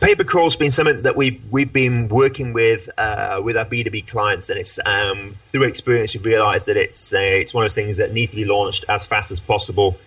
pay 0.02 0.16
per 0.16 0.24
call's 0.24 0.58
been 0.58 0.72
something 0.72 1.04
that 1.04 1.16
we've 1.16 1.42
we've 1.52 1.72
been 1.72 2.10
working 2.10 2.52
with 2.52 2.90
uh, 2.98 3.40
with 3.44 3.56
our 3.56 3.66
B 3.66 3.84
two 3.84 3.92
B 3.92 4.02
clients, 4.02 4.50
and 4.50 4.60
it's 4.60 4.80
um, 4.86 5.36
through 5.48 5.64
experience 5.64 6.14
we've 6.14 6.26
realised 6.26 6.68
that 6.68 6.76
it's 6.76 7.14
uh, 7.14 7.18
it's 7.20 7.54
one 7.54 7.64
of 7.64 7.66
those 7.66 7.76
things 7.76 7.98
that 7.98 8.12
needs 8.12 8.32
to 8.32 8.38
be 8.38 8.46
launched 8.46 8.84
as 8.90 9.08
fast 9.08 9.32
as 9.32 9.40
possible 9.40 9.98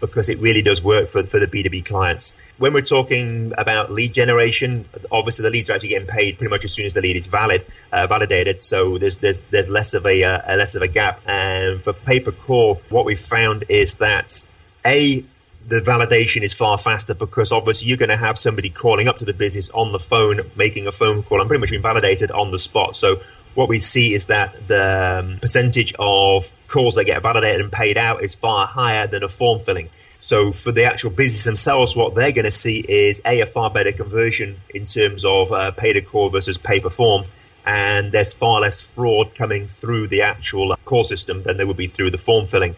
because 0.00 0.28
it 0.28 0.38
really 0.40 0.60
does 0.60 0.82
work 0.82 1.08
for 1.08 1.22
for 1.22 1.38
the 1.38 1.46
B 1.46 1.62
two 1.62 1.70
B 1.70 1.80
clients. 1.80 2.36
When 2.58 2.72
we're 2.72 2.82
talking 2.82 3.52
about 3.56 3.90
lead 3.90 4.12
generation, 4.12 4.84
obviously 5.10 5.44
the 5.44 5.50
leads 5.50 5.70
are 5.70 5.74
actually 5.74 5.88
getting 5.90 6.08
paid 6.08 6.36
pretty 6.36 6.50
much 6.50 6.64
as 6.64 6.72
soon 6.72 6.86
as 6.86 6.92
the 6.92 7.00
lead 7.00 7.16
is 7.16 7.26
valid 7.26 7.64
uh, 7.92 8.06
validated. 8.06 8.62
So 8.62 8.98
there's 8.98 9.16
there's 9.16 9.40
there's 9.50 9.70
less 9.70 9.94
of 9.94 10.04
a, 10.04 10.22
uh, 10.22 10.56
less 10.56 10.74
of 10.74 10.82
a 10.82 10.88
gap. 10.88 11.20
And 11.26 11.80
for 11.80 11.92
pay 11.92 12.20
per 12.20 12.32
call, 12.32 12.82
what 12.90 13.04
we 13.04 13.14
found 13.14 13.64
is 13.68 13.94
that 13.94 14.46
a 14.84 15.24
the 15.66 15.80
validation 15.80 16.42
is 16.42 16.52
far 16.52 16.78
faster 16.78 17.14
because 17.14 17.50
obviously 17.50 17.88
you're 17.88 17.96
going 17.96 18.10
to 18.10 18.16
have 18.16 18.38
somebody 18.38 18.68
calling 18.68 19.08
up 19.08 19.18
to 19.18 19.24
the 19.24 19.32
business 19.32 19.70
on 19.70 19.92
the 19.92 19.98
phone, 19.98 20.40
making 20.56 20.86
a 20.86 20.92
phone 20.92 21.22
call, 21.22 21.40
and 21.40 21.48
pretty 21.48 21.60
much 21.60 21.70
being 21.70 21.82
validated 21.82 22.30
on 22.30 22.50
the 22.50 22.58
spot. 22.58 22.96
So 22.96 23.20
what 23.54 23.68
we 23.68 23.80
see 23.80 24.14
is 24.14 24.26
that 24.26 24.68
the 24.68 25.24
um, 25.24 25.38
percentage 25.38 25.94
of 25.98 26.50
calls 26.68 26.96
that 26.96 27.04
get 27.04 27.22
validated 27.22 27.60
and 27.60 27.72
paid 27.72 27.96
out 27.96 28.22
is 28.22 28.34
far 28.34 28.66
higher 28.66 29.06
than 29.06 29.22
a 29.22 29.28
form 29.28 29.60
filling. 29.60 29.88
So 30.20 30.52
for 30.52 30.72
the 30.72 30.84
actual 30.84 31.10
business 31.10 31.44
themselves, 31.44 31.94
what 31.94 32.14
they're 32.14 32.32
going 32.32 32.46
to 32.46 32.50
see 32.50 32.84
is 32.88 33.20
a 33.24 33.40
a 33.40 33.46
far 33.46 33.70
better 33.70 33.92
conversion 33.92 34.56
in 34.74 34.86
terms 34.86 35.24
of 35.24 35.52
uh, 35.52 35.70
pay 35.70 35.92
to 35.92 36.00
call 36.00 36.30
versus 36.30 36.56
pay 36.56 36.80
per 36.80 36.90
form, 36.90 37.24
and 37.66 38.10
there's 38.10 38.32
far 38.32 38.60
less 38.60 38.80
fraud 38.80 39.34
coming 39.34 39.66
through 39.66 40.08
the 40.08 40.22
actual 40.22 40.74
call 40.84 41.04
system 41.04 41.42
than 41.42 41.56
there 41.58 41.66
would 41.66 41.76
be 41.76 41.88
through 41.88 42.10
the 42.10 42.18
form 42.18 42.46
filling. 42.46 42.74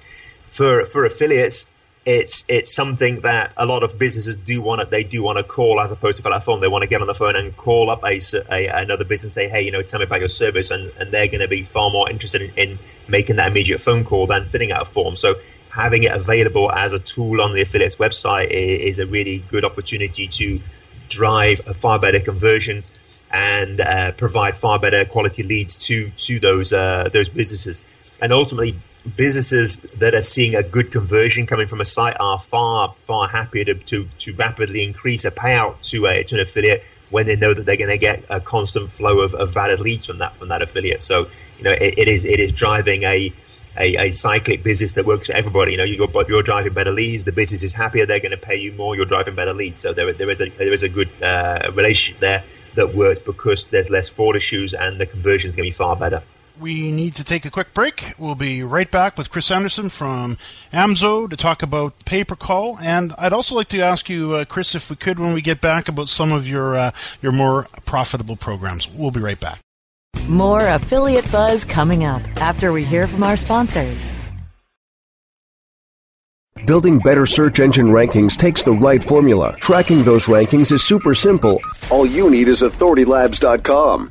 For 0.51 0.85
for 0.87 1.05
affiliates, 1.05 1.70
it's 2.07 2.45
it's 2.49 2.73
something 2.73 3.21
that 3.23 3.53
a 3.57 3.66
lot 3.66 3.83
of 3.83 3.99
businesses 3.99 4.37
do 4.37 4.62
want 4.62 4.81
to 4.81 4.87
they 4.87 5.03
do 5.03 5.25
want 5.25 5.38
to 5.38 5.42
call 5.42 5.81
as 5.81 5.90
opposed 5.90 6.16
to 6.16 6.23
fill 6.23 6.33
out 6.33 6.42
a 6.42 6.45
phone. 6.45 6.61
They 6.61 6.69
want 6.69 6.83
to 6.83 6.88
get 6.88 7.01
on 7.01 7.09
the 7.09 7.14
phone 7.14 7.35
and 7.35 7.55
call 7.57 7.90
up 7.90 8.05
a, 8.05 8.21
a 8.51 8.69
another 8.69 9.05
business, 9.05 9.25
and 9.25 9.33
say, 9.33 9.49
hey, 9.49 9.62
you 9.62 9.73
know, 9.73 9.83
tell 9.83 9.99
me 9.99 10.05
about 10.05 10.21
your 10.21 10.29
service, 10.29 10.71
and, 10.71 10.92
and 11.01 11.11
they're 11.11 11.27
going 11.27 11.40
to 11.40 11.49
be 11.49 11.64
far 11.64 11.90
more 11.90 12.09
interested 12.09 12.42
in, 12.42 12.51
in 12.57 12.79
making 13.09 13.37
that 13.37 13.49
immediate 13.49 13.81
phone 13.81 14.05
call 14.05 14.29
than 14.29 14.45
filling 14.49 14.71
out 14.71 14.83
a 14.83 14.85
form. 14.85 15.16
So 15.16 15.35
having 15.71 16.05
it 16.05 16.12
available 16.12 16.71
as 16.71 16.92
a 16.92 17.01
tool 17.01 17.42
on 17.42 17.53
the 17.53 17.61
affiliate's 17.61 17.97
website 17.97 18.51
is, 18.51 18.99
is 18.99 18.99
a 19.01 19.07
really 19.07 19.40
good 19.49 19.64
opportunity 19.64 20.29
to 20.29 20.61
drive 21.09 21.61
a 21.66 21.75
far 21.75 21.99
better 21.99 22.21
conversion 22.21 22.85
and 23.33 23.81
uh, 23.81 24.12
provide 24.12 24.57
far 24.57 24.79
better 24.79 25.05
quality 25.05 25.42
leads 25.42 25.75
to 25.75 26.09
to 26.11 26.38
those 26.38 26.73
uh, 26.73 27.09
those 27.12 27.29
businesses. 27.29 27.81
And 28.23 28.33
ultimately, 28.33 28.77
businesses 29.16 29.83
that 29.99 30.14
are 30.14 30.23
seeing 30.23 30.55
a 30.55 30.62
good 30.62 30.90
conversion 30.90 31.47
coming 31.47 31.66
from 31.66 31.81
a 31.81 31.85
site 31.85 32.16
are 32.19 32.38
far 32.38 32.92
far 33.01 33.29
happier 33.29 33.64
to 33.64 33.75
to, 33.75 34.05
to 34.19 34.33
rapidly 34.35 34.85
increase 34.85 35.25
a 35.25 35.31
payout 35.31 35.81
to 35.90 36.07
a 36.07 36.25
to 36.25 36.35
an 36.37 36.40
affiliate 36.40 36.83
when 37.11 37.27
they 37.27 37.37
know 37.37 37.55
that 37.55 37.64
they're 37.64 37.77
going 37.77 37.90
to 37.90 37.99
get 37.99 38.25
a 38.29 38.40
constant 38.40 38.90
flow 38.90 39.21
of, 39.21 39.33
of 39.35 39.53
valid 39.53 39.79
leads 39.81 40.07
from 40.07 40.19
that 40.19 40.35
from 40.37 40.49
that 40.49 40.62
affiliate. 40.62 41.03
So 41.03 41.29
you 41.59 41.64
know 41.64 41.73
it, 41.73 41.99
it 41.99 42.09
is 42.09 42.25
it 42.25 42.40
is 42.40 42.53
driving 42.53 43.05
a 43.05 43.33
a, 43.79 44.09
a, 44.09 44.12
cyclic 44.12 44.62
business 44.62 44.92
that 44.92 45.05
works 45.05 45.27
for 45.27 45.35
everybody. 45.35 45.73
You 45.73 45.77
know, 45.77 45.85
you're, 45.85 46.09
you're 46.29 46.42
driving 46.42 46.73
better 46.73 46.92
leads. 46.92 47.25
The 47.25 47.33
business 47.33 47.62
is 47.62 47.75
happier. 47.75 48.07
They're 48.07 48.21
going 48.21 48.31
to 48.31 48.38
pay 48.38 48.57
you 48.57 48.73
more. 48.73 48.97
You're 48.97 49.05
driving 49.05 49.35
better 49.35 49.53
leads. 49.53 49.83
So 49.83 49.92
there, 49.92 50.11
there 50.14 50.31
is 50.31 50.40
a 50.40 50.49
there 50.49 50.73
is 50.73 50.83
a 50.83 50.88
good 50.88 51.11
uh, 51.23 51.71
relationship 51.75 52.19
there 52.21 52.42
that 52.75 52.95
works 52.95 53.21
because 53.21 53.66
there's 53.69 53.90
less 53.90 54.09
fraud 54.09 54.37
issues 54.37 54.75
and 54.75 54.99
the 54.99 55.07
conversion 55.07 55.49
is 55.49 55.57
going 55.57 55.66
to 55.66 55.71
be 55.71 55.77
far 55.77 55.97
better. 55.97 56.21
We 56.61 56.90
need 56.90 57.16
to 57.16 57.25
take 57.25 57.45
a 57.45 57.51
quick 57.51 57.75
break. 57.75 58.14
We'll 58.19 58.35
be 58.35 58.62
right 58.62 58.90
back 58.90 59.19
with 59.19 59.31
Chris 59.31 59.47
Sanderson 59.47 59.90
from 59.90 60.37
Amzo 60.73 61.29
to 61.29 61.37
talk 61.37 61.62
about 61.62 62.05
pay 62.05 62.25
per 62.25 62.35
call. 62.35 62.79
And 62.79 63.12
I'd 63.19 63.33
also 63.33 63.55
like 63.55 63.69
to 63.69 63.81
ask 63.81 64.09
you, 64.09 64.33
uh, 64.33 64.45
Chris, 64.47 64.75
if 64.75 64.88
we 64.88 64.97
could, 64.97 65.19
when 65.19 65.35
we 65.35 65.42
get 65.42 65.61
back, 65.61 65.88
about 65.88 66.09
some 66.09 66.33
of 66.33 66.49
your 66.49 66.77
uh, 66.77 66.90
your 67.21 67.33
more 67.33 67.66
profitable 67.85 68.37
programs. 68.37 68.90
We'll 68.90 69.11
be 69.11 69.21
right 69.21 69.38
back. 69.38 69.61
More 70.29 70.66
affiliate 70.66 71.31
buzz 71.31 71.64
coming 71.64 72.05
up 72.05 72.23
after 72.38 72.73
we 72.73 72.85
hear 72.85 73.07
from 73.07 73.23
our 73.23 73.37
sponsors. 73.37 74.14
Building 76.64 76.99
better 76.99 77.27
search 77.27 77.61
engine 77.61 77.88
rankings 77.88 78.37
takes 78.37 78.62
the 78.62 78.73
right 78.73 79.05
formula. 79.05 79.57
Tracking 79.61 80.03
those 80.03 80.25
rankings 80.25 80.73
is 80.73 80.83
super 80.83 81.14
simple. 81.14 81.61
All 81.90 82.07
you 82.07 82.31
need 82.31 82.49
is 82.49 82.62
authoritylabs.com. 82.62 84.11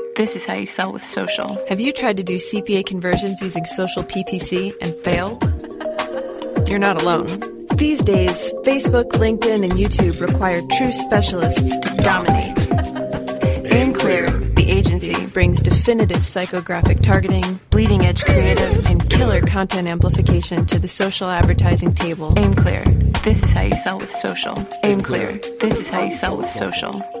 This 0.15 0.35
is 0.35 0.45
how 0.45 0.55
you 0.55 0.65
sell 0.65 0.91
with 0.91 1.05
social. 1.05 1.57
Have 1.69 1.79
you 1.79 1.93
tried 1.93 2.17
to 2.17 2.23
do 2.23 2.35
CPA 2.35 2.85
conversions 2.85 3.41
using 3.41 3.65
social 3.65 4.03
PPC 4.03 4.73
and 4.81 4.93
failed? 4.93 5.41
You're 6.69 6.79
not 6.79 7.01
alone. 7.01 7.27
These 7.75 8.01
days, 8.03 8.53
Facebook, 8.63 9.09
LinkedIn, 9.11 9.63
and 9.63 9.73
YouTube 9.73 10.19
require 10.21 10.61
true 10.77 10.91
specialists 10.91 11.77
to 11.77 12.03
dominate. 12.03 12.57
Aim 13.71 13.93
Clear, 13.93 14.29
the 14.29 14.69
agency, 14.69 15.25
brings 15.27 15.61
definitive 15.61 16.19
psychographic 16.19 17.01
targeting, 17.01 17.59
bleeding 17.69 18.05
edge 18.05 18.23
creative, 18.23 18.85
and 18.87 19.09
killer 19.09 19.41
content 19.41 19.87
amplification 19.87 20.65
to 20.65 20.77
the 20.77 20.89
social 20.89 21.29
advertising 21.29 21.93
table. 21.93 22.33
Aim 22.37 22.53
Clear, 22.53 22.83
this 23.23 23.41
is 23.41 23.51
how 23.51 23.61
you 23.61 23.75
sell 23.75 23.97
with 23.97 24.11
social. 24.11 24.67
Aim 24.83 25.01
Clear, 25.01 25.39
this 25.61 25.79
is 25.79 25.87
how 25.87 26.03
you 26.03 26.11
sell 26.11 26.37
with 26.37 26.49
social. 26.49 27.20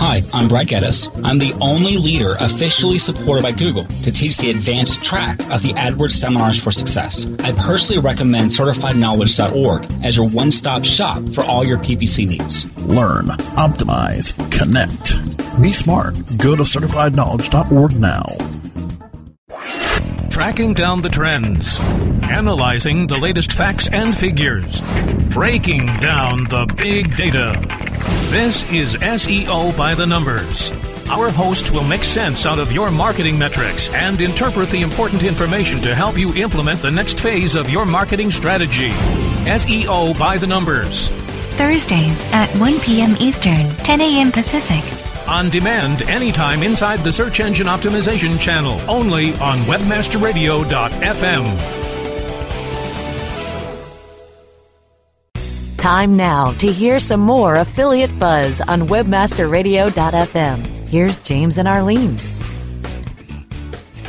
Hi, 0.00 0.22
I'm 0.32 0.48
Brad 0.48 0.66
Geddes. 0.66 1.10
I'm 1.22 1.36
the 1.36 1.52
only 1.60 1.98
leader 1.98 2.34
officially 2.40 2.98
supported 2.98 3.42
by 3.42 3.52
Google 3.52 3.84
to 3.84 4.10
teach 4.10 4.38
the 4.38 4.48
advanced 4.48 5.04
track 5.04 5.38
of 5.50 5.60
the 5.60 5.74
AdWords 5.74 6.12
Seminars 6.12 6.58
for 6.58 6.70
Success. 6.70 7.26
I 7.40 7.52
personally 7.52 8.00
recommend 8.00 8.50
CertifiedKnowledge.org 8.50 10.02
as 10.02 10.16
your 10.16 10.26
one 10.26 10.52
stop 10.52 10.86
shop 10.86 11.22
for 11.34 11.44
all 11.44 11.66
your 11.66 11.76
PPC 11.76 12.26
needs. 12.26 12.74
Learn, 12.78 13.26
optimize, 13.58 14.32
connect. 14.50 15.60
Be 15.60 15.74
smart. 15.74 16.14
Go 16.38 16.56
to 16.56 16.62
CertifiedKnowledge.org 16.62 18.00
now. 18.00 18.24
Tracking 20.30 20.72
down 20.72 21.02
the 21.02 21.10
trends, 21.10 21.78
analyzing 22.22 23.06
the 23.06 23.18
latest 23.18 23.52
facts 23.52 23.86
and 23.92 24.16
figures, 24.16 24.80
breaking 25.28 25.84
down 25.98 26.44
the 26.44 26.72
big 26.74 27.14
data. 27.18 27.79
This 28.30 28.70
is 28.70 28.96
SEO 28.96 29.76
by 29.76 29.94
the 29.94 30.06
numbers. 30.06 30.72
Our 31.10 31.30
host 31.30 31.72
will 31.72 31.82
make 31.82 32.04
sense 32.04 32.46
out 32.46 32.58
of 32.58 32.70
your 32.70 32.90
marketing 32.90 33.38
metrics 33.38 33.88
and 33.90 34.20
interpret 34.20 34.70
the 34.70 34.82
important 34.82 35.24
information 35.24 35.80
to 35.80 35.94
help 35.94 36.16
you 36.16 36.32
implement 36.34 36.78
the 36.78 36.90
next 36.90 37.18
phase 37.18 37.56
of 37.56 37.68
your 37.68 37.84
marketing 37.84 38.30
strategy. 38.30 38.90
SEO 39.46 40.16
by 40.18 40.38
the 40.38 40.46
numbers. 40.46 41.08
Thursdays 41.56 42.30
at 42.32 42.48
1 42.60 42.80
p.m. 42.80 43.16
Eastern, 43.18 43.68
10 43.78 44.00
a.m. 44.00 44.30
Pacific. 44.30 44.84
On 45.28 45.50
demand 45.50 46.02
anytime 46.02 46.62
inside 46.62 47.00
the 47.00 47.12
Search 47.12 47.40
Engine 47.40 47.66
Optimization 47.66 48.38
channel, 48.38 48.80
only 48.88 49.32
on 49.34 49.58
webmasterradio.fm. 49.60 51.79
Time 55.80 56.14
now 56.14 56.52
to 56.58 56.70
hear 56.70 57.00
some 57.00 57.20
more 57.20 57.54
affiliate 57.54 58.18
buzz 58.18 58.60
on 58.60 58.86
webmasterradio.fm. 58.88 60.86
Here's 60.86 61.18
James 61.20 61.56
and 61.56 61.66
Arlene. 61.66 62.18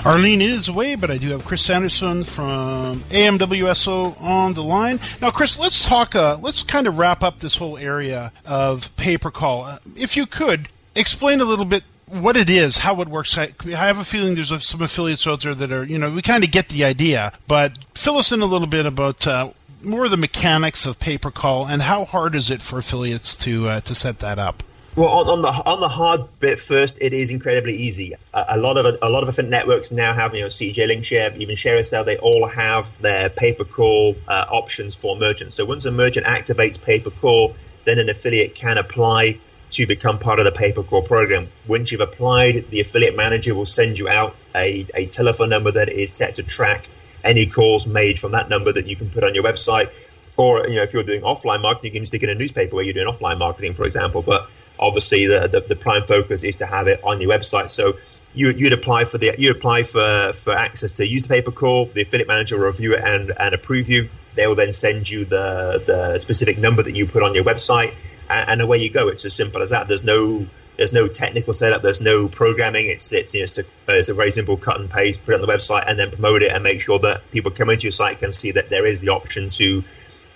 Arlene 0.04 0.42
is 0.42 0.68
away, 0.68 0.96
but 0.96 1.10
I 1.10 1.18
do 1.18 1.30
have 1.30 1.46
Chris 1.46 1.62
Sanderson 1.62 2.26
from 2.26 3.00
AMWSO 3.00 4.22
on 4.22 4.54
the 4.54 4.62
line. 4.62 5.00
Now, 5.22 5.32
Chris, 5.32 5.58
let's 5.58 5.88
talk. 5.88 6.14
Uh, 6.14 6.38
let's 6.42 6.62
kind 6.62 6.88
of 6.88 6.98
wrap 6.98 7.24
up 7.24 7.40
this 7.40 7.56
whole 7.56 7.78
area 7.78 8.34
of 8.46 8.94
pay 8.98 9.18
per 9.18 9.32
call. 9.32 9.64
Uh, 9.64 9.78
if 9.96 10.18
you 10.18 10.26
could 10.26 10.68
explain 10.98 11.40
a 11.40 11.46
little 11.46 11.64
bit 11.64 11.84
what 12.08 12.36
it 12.36 12.50
is, 12.50 12.80
how 12.80 13.00
it 13.00 13.08
works. 13.08 13.38
I, 13.38 13.48
I 13.68 13.88
have 13.88 13.98
a 13.98 14.04
feeling 14.04 14.36
there's 14.36 14.66
some 14.66 14.82
affiliates 14.82 15.26
out 15.26 15.42
there 15.42 15.56
that 15.56 15.72
are, 15.72 15.86
you 15.86 15.98
know, 15.98 16.12
we 16.12 16.22
kind 16.22 16.44
of 16.44 16.52
get 16.52 16.68
the 16.68 16.84
idea, 16.84 17.32
but 17.48 17.78
fill 17.96 18.18
us 18.18 18.34
in 18.34 18.42
a 18.42 18.46
little 18.46 18.68
bit 18.68 18.86
about 18.86 19.26
uh, 19.26 19.52
more 19.84 20.06
of 20.06 20.12
the 20.12 20.18
mechanics 20.18 20.86
of 20.86 21.00
pay 21.00 21.18
per 21.18 21.32
call 21.32 21.68
and 21.68 21.82
how 21.82 22.06
hard 22.06 22.36
is 22.36 22.50
it 22.50 22.62
for 22.62 22.80
affiliates 22.80 23.36
to 23.38 23.68
uh, 23.68 23.80
to 23.82 23.96
set 23.96 24.20
that 24.20 24.40
up. 24.40 24.64
Well, 24.94 25.08
on, 25.08 25.28
on, 25.30 25.42
the 25.42 25.48
on 25.48 25.80
the 25.80 25.88
hard 25.88 26.22
bit 26.42 26.60
first, 26.60 26.98
it 27.00 27.14
is 27.14 27.32
incredibly 27.32 27.76
easy. 27.76 28.14
A, 28.34 28.46
a, 28.50 28.58
lot 28.58 28.78
of 28.78 28.98
a 29.02 29.10
lot 29.10 29.24
of 29.24 29.30
different 29.30 29.50
networks 29.50 29.90
now 29.90 30.14
have 30.14 30.36
you 30.36 30.42
know 30.42 30.48
CJ 30.48 30.76
Linkshare, 30.76 31.38
even 31.38 31.56
ShareASale. 31.56 32.06
They 32.06 32.18
all 32.18 32.46
have 32.48 33.02
their 33.02 33.30
pay 33.30 33.54
per 33.54 33.64
call 33.64 34.18
uh, 34.28 34.46
options 34.50 34.96
for 34.96 35.16
merchants. 35.16 35.56
So 35.56 35.64
once 35.64 35.86
a 35.86 35.92
merchant 35.92 36.26
activates 36.26 36.82
pay 36.82 37.00
per 37.00 37.10
call, 37.10 37.56
then 37.86 38.00
an 38.00 38.10
affiliate 38.10 38.56
can 38.56 38.78
apply 38.78 39.40
to 39.72 39.88
become 39.88 40.20
part 40.20 40.40
of 40.40 40.46
the 40.46 40.52
pay 40.52 40.74
per 40.74 40.84
call 40.84 41.04
program. 41.04 41.48
Once 41.68 41.94
you've 41.94 42.02
applied, 42.02 42.70
the 42.70 42.82
affiliate 42.82 43.16
manager 43.16 43.56
will 43.56 43.66
send 43.66 43.98
you 43.98 44.10
out 44.10 44.36
a, 44.54 44.86
a 44.94 45.06
telephone 45.06 45.48
number 45.48 45.72
that 45.72 45.88
is 45.88 46.12
set 46.12 46.36
to 46.36 46.44
track 46.44 46.90
any 47.24 47.46
calls 47.46 47.88
made 47.88 48.20
from 48.20 48.32
that 48.32 48.50
number 48.50 48.72
that 48.72 48.88
you 48.88 48.96
can 48.96 49.10
put 49.10 49.24
on 49.24 49.36
your 49.36 49.44
website. 49.44 49.90
Or 50.38 50.68
you 50.68 50.76
know, 50.76 50.84
if 50.84 50.94
you're 50.94 51.04
doing 51.04 51.22
offline 51.22 51.62
marketing, 51.62 51.94
you 51.94 52.00
can 52.00 52.06
stick 52.06 52.24
in 52.24 52.30
a 52.30 52.36
newspaper 52.36 52.76
where 52.76 52.84
you're 52.84 52.94
doing 52.94 53.08
offline 53.08 53.38
marketing, 53.38 53.74
for 53.74 53.86
example. 53.86 54.22
But 54.22 54.50
obviously, 54.80 55.28
the, 55.28 55.48
the, 55.48 55.62
the 55.62 55.76
prime 55.76 56.04
focus 56.04 56.44
is 56.44 56.56
to 56.58 56.66
have 56.66 56.88
it 56.88 57.04
on 57.04 57.22
your 57.22 57.30
website. 57.30 57.72
So 57.72 57.94
you, 58.34 58.50
you'd 58.52 58.74
apply 58.74 59.06
for 59.06 59.18
the 59.18 59.36
you 59.38 59.52
apply 59.52 59.84
for, 59.84 60.32
for 60.34 60.56
access 60.56 60.94
to 60.94 61.08
use 61.08 61.24
the 61.24 61.30
pay 61.30 61.42
per 61.42 61.52
call. 61.52 61.86
The 61.86 62.02
affiliate 62.02 62.28
manager 62.28 62.58
will 62.58 62.68
review 62.68 62.96
it 62.96 63.04
and, 63.04 63.32
and 63.38 63.54
approve 63.54 63.90
you. 63.90 64.10
They 64.36 64.48
will 64.48 64.56
then 64.56 64.74
send 64.74 65.10
you 65.10 65.26
the 65.26 65.84
the 65.86 66.20
specific 66.20 66.58
number 66.58 66.82
that 66.84 66.96
you 66.96 67.06
put 67.06 67.24
on 67.24 67.36
your 67.36 67.44
website, 67.44 67.94
and, 68.30 68.50
and 68.50 68.62
away 68.62 68.78
you 68.78 68.90
go. 68.90 69.10
It's 69.10 69.26
as 69.26 69.34
simple 69.34 69.62
as 69.62 69.72
that. 69.72 69.88
There's 69.88 70.04
no 70.04 70.48
there's 70.78 70.94
no 70.94 71.08
technical 71.08 71.54
setup. 71.54 71.82
There's 71.82 72.02
no 72.02 72.28
programming. 72.28 72.88
It's 72.88 73.12
it's, 73.14 73.34
you 73.34 73.42
know, 73.42 73.44
it's, 73.44 73.58
a, 73.58 73.66
it's 73.88 74.10
a 74.10 74.14
very 74.14 74.32
simple 74.32 74.58
cut 74.58 74.80
and 74.80 74.90
paste, 74.90 75.24
put 75.26 75.34
it 75.34 75.36
on 75.36 75.42
the 75.42 75.48
website, 75.48 75.88
and 75.88 76.00
then 76.00 76.10
promote 76.10 76.42
it 76.42 76.52
and 76.52 76.64
make 76.64 76.82
sure 76.82 77.00
that 77.00 77.30
people 77.32 77.52
come 77.52 77.70
into 77.70 77.84
your 77.84 77.92
site 77.92 78.20
can 78.20 78.34
see 78.34 78.52
that 78.52 78.70
there 78.70 78.86
is 78.86 79.00
the 79.00 79.10
option 79.10 79.50
to 79.52 79.84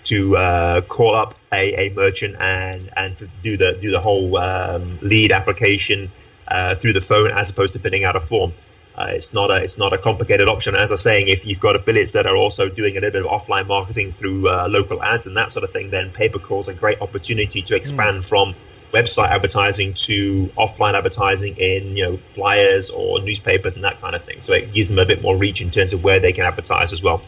to 0.04 0.36
uh, 0.36 0.80
call 0.82 1.16
up 1.16 1.34
a, 1.52 1.88
a 1.88 1.94
merchant 1.94 2.36
and 2.38 2.88
and 2.96 3.16
to 3.16 3.28
do 3.42 3.56
the 3.56 3.76
do 3.80 3.90
the 3.90 4.00
whole 4.00 4.36
um, 4.38 4.98
lead 5.02 5.32
application 5.32 6.10
uh, 6.48 6.74
through 6.76 6.92
the 6.92 7.00
phone 7.00 7.30
as 7.30 7.50
opposed 7.50 7.72
to 7.72 7.78
filling 7.78 8.04
out 8.04 8.14
a 8.14 8.20
form. 8.20 8.52
Uh, 8.96 9.08
it's 9.10 9.34
not 9.34 9.50
a 9.50 9.56
it's 9.56 9.76
not 9.76 9.92
a 9.92 9.98
complicated 9.98 10.48
option. 10.48 10.74
As 10.74 10.90
I'm 10.90 10.96
saying, 10.96 11.28
if 11.28 11.44
you've 11.44 11.60
got 11.60 11.76
affiliates 11.76 12.12
that 12.12 12.26
are 12.26 12.36
also 12.36 12.68
doing 12.68 12.96
a 12.96 13.00
little 13.00 13.10
bit 13.10 13.26
of 13.26 13.30
offline 13.30 13.66
marketing 13.66 14.12
through 14.12 14.48
uh, 14.48 14.68
local 14.70 15.02
ads 15.02 15.26
and 15.26 15.36
that 15.36 15.52
sort 15.52 15.64
of 15.64 15.70
thing, 15.70 15.90
then 15.90 16.10
paper 16.10 16.38
calls 16.38 16.68
call 16.68 16.74
a 16.74 16.74
great 16.74 17.00
opportunity 17.02 17.60
to 17.62 17.74
expand 17.74 18.22
mm. 18.22 18.24
from 18.24 18.54
website 18.96 19.28
advertising 19.28 19.94
to 19.94 20.46
offline 20.56 20.94
advertising 20.94 21.56
in 21.56 21.96
you 21.96 22.04
know 22.04 22.16
flyers 22.16 22.90
or 22.90 23.20
newspapers 23.22 23.76
and 23.76 23.84
that 23.84 24.00
kind 24.00 24.14
of 24.14 24.22
thing. 24.24 24.40
So 24.40 24.52
it 24.52 24.72
gives 24.72 24.88
them 24.88 24.98
a 24.98 25.04
bit 25.04 25.22
more 25.22 25.36
reach 25.36 25.60
in 25.60 25.70
terms 25.70 25.92
of 25.92 26.02
where 26.02 26.20
they 26.20 26.32
can 26.32 26.44
advertise 26.44 26.92
as 26.92 27.02
well. 27.02 27.20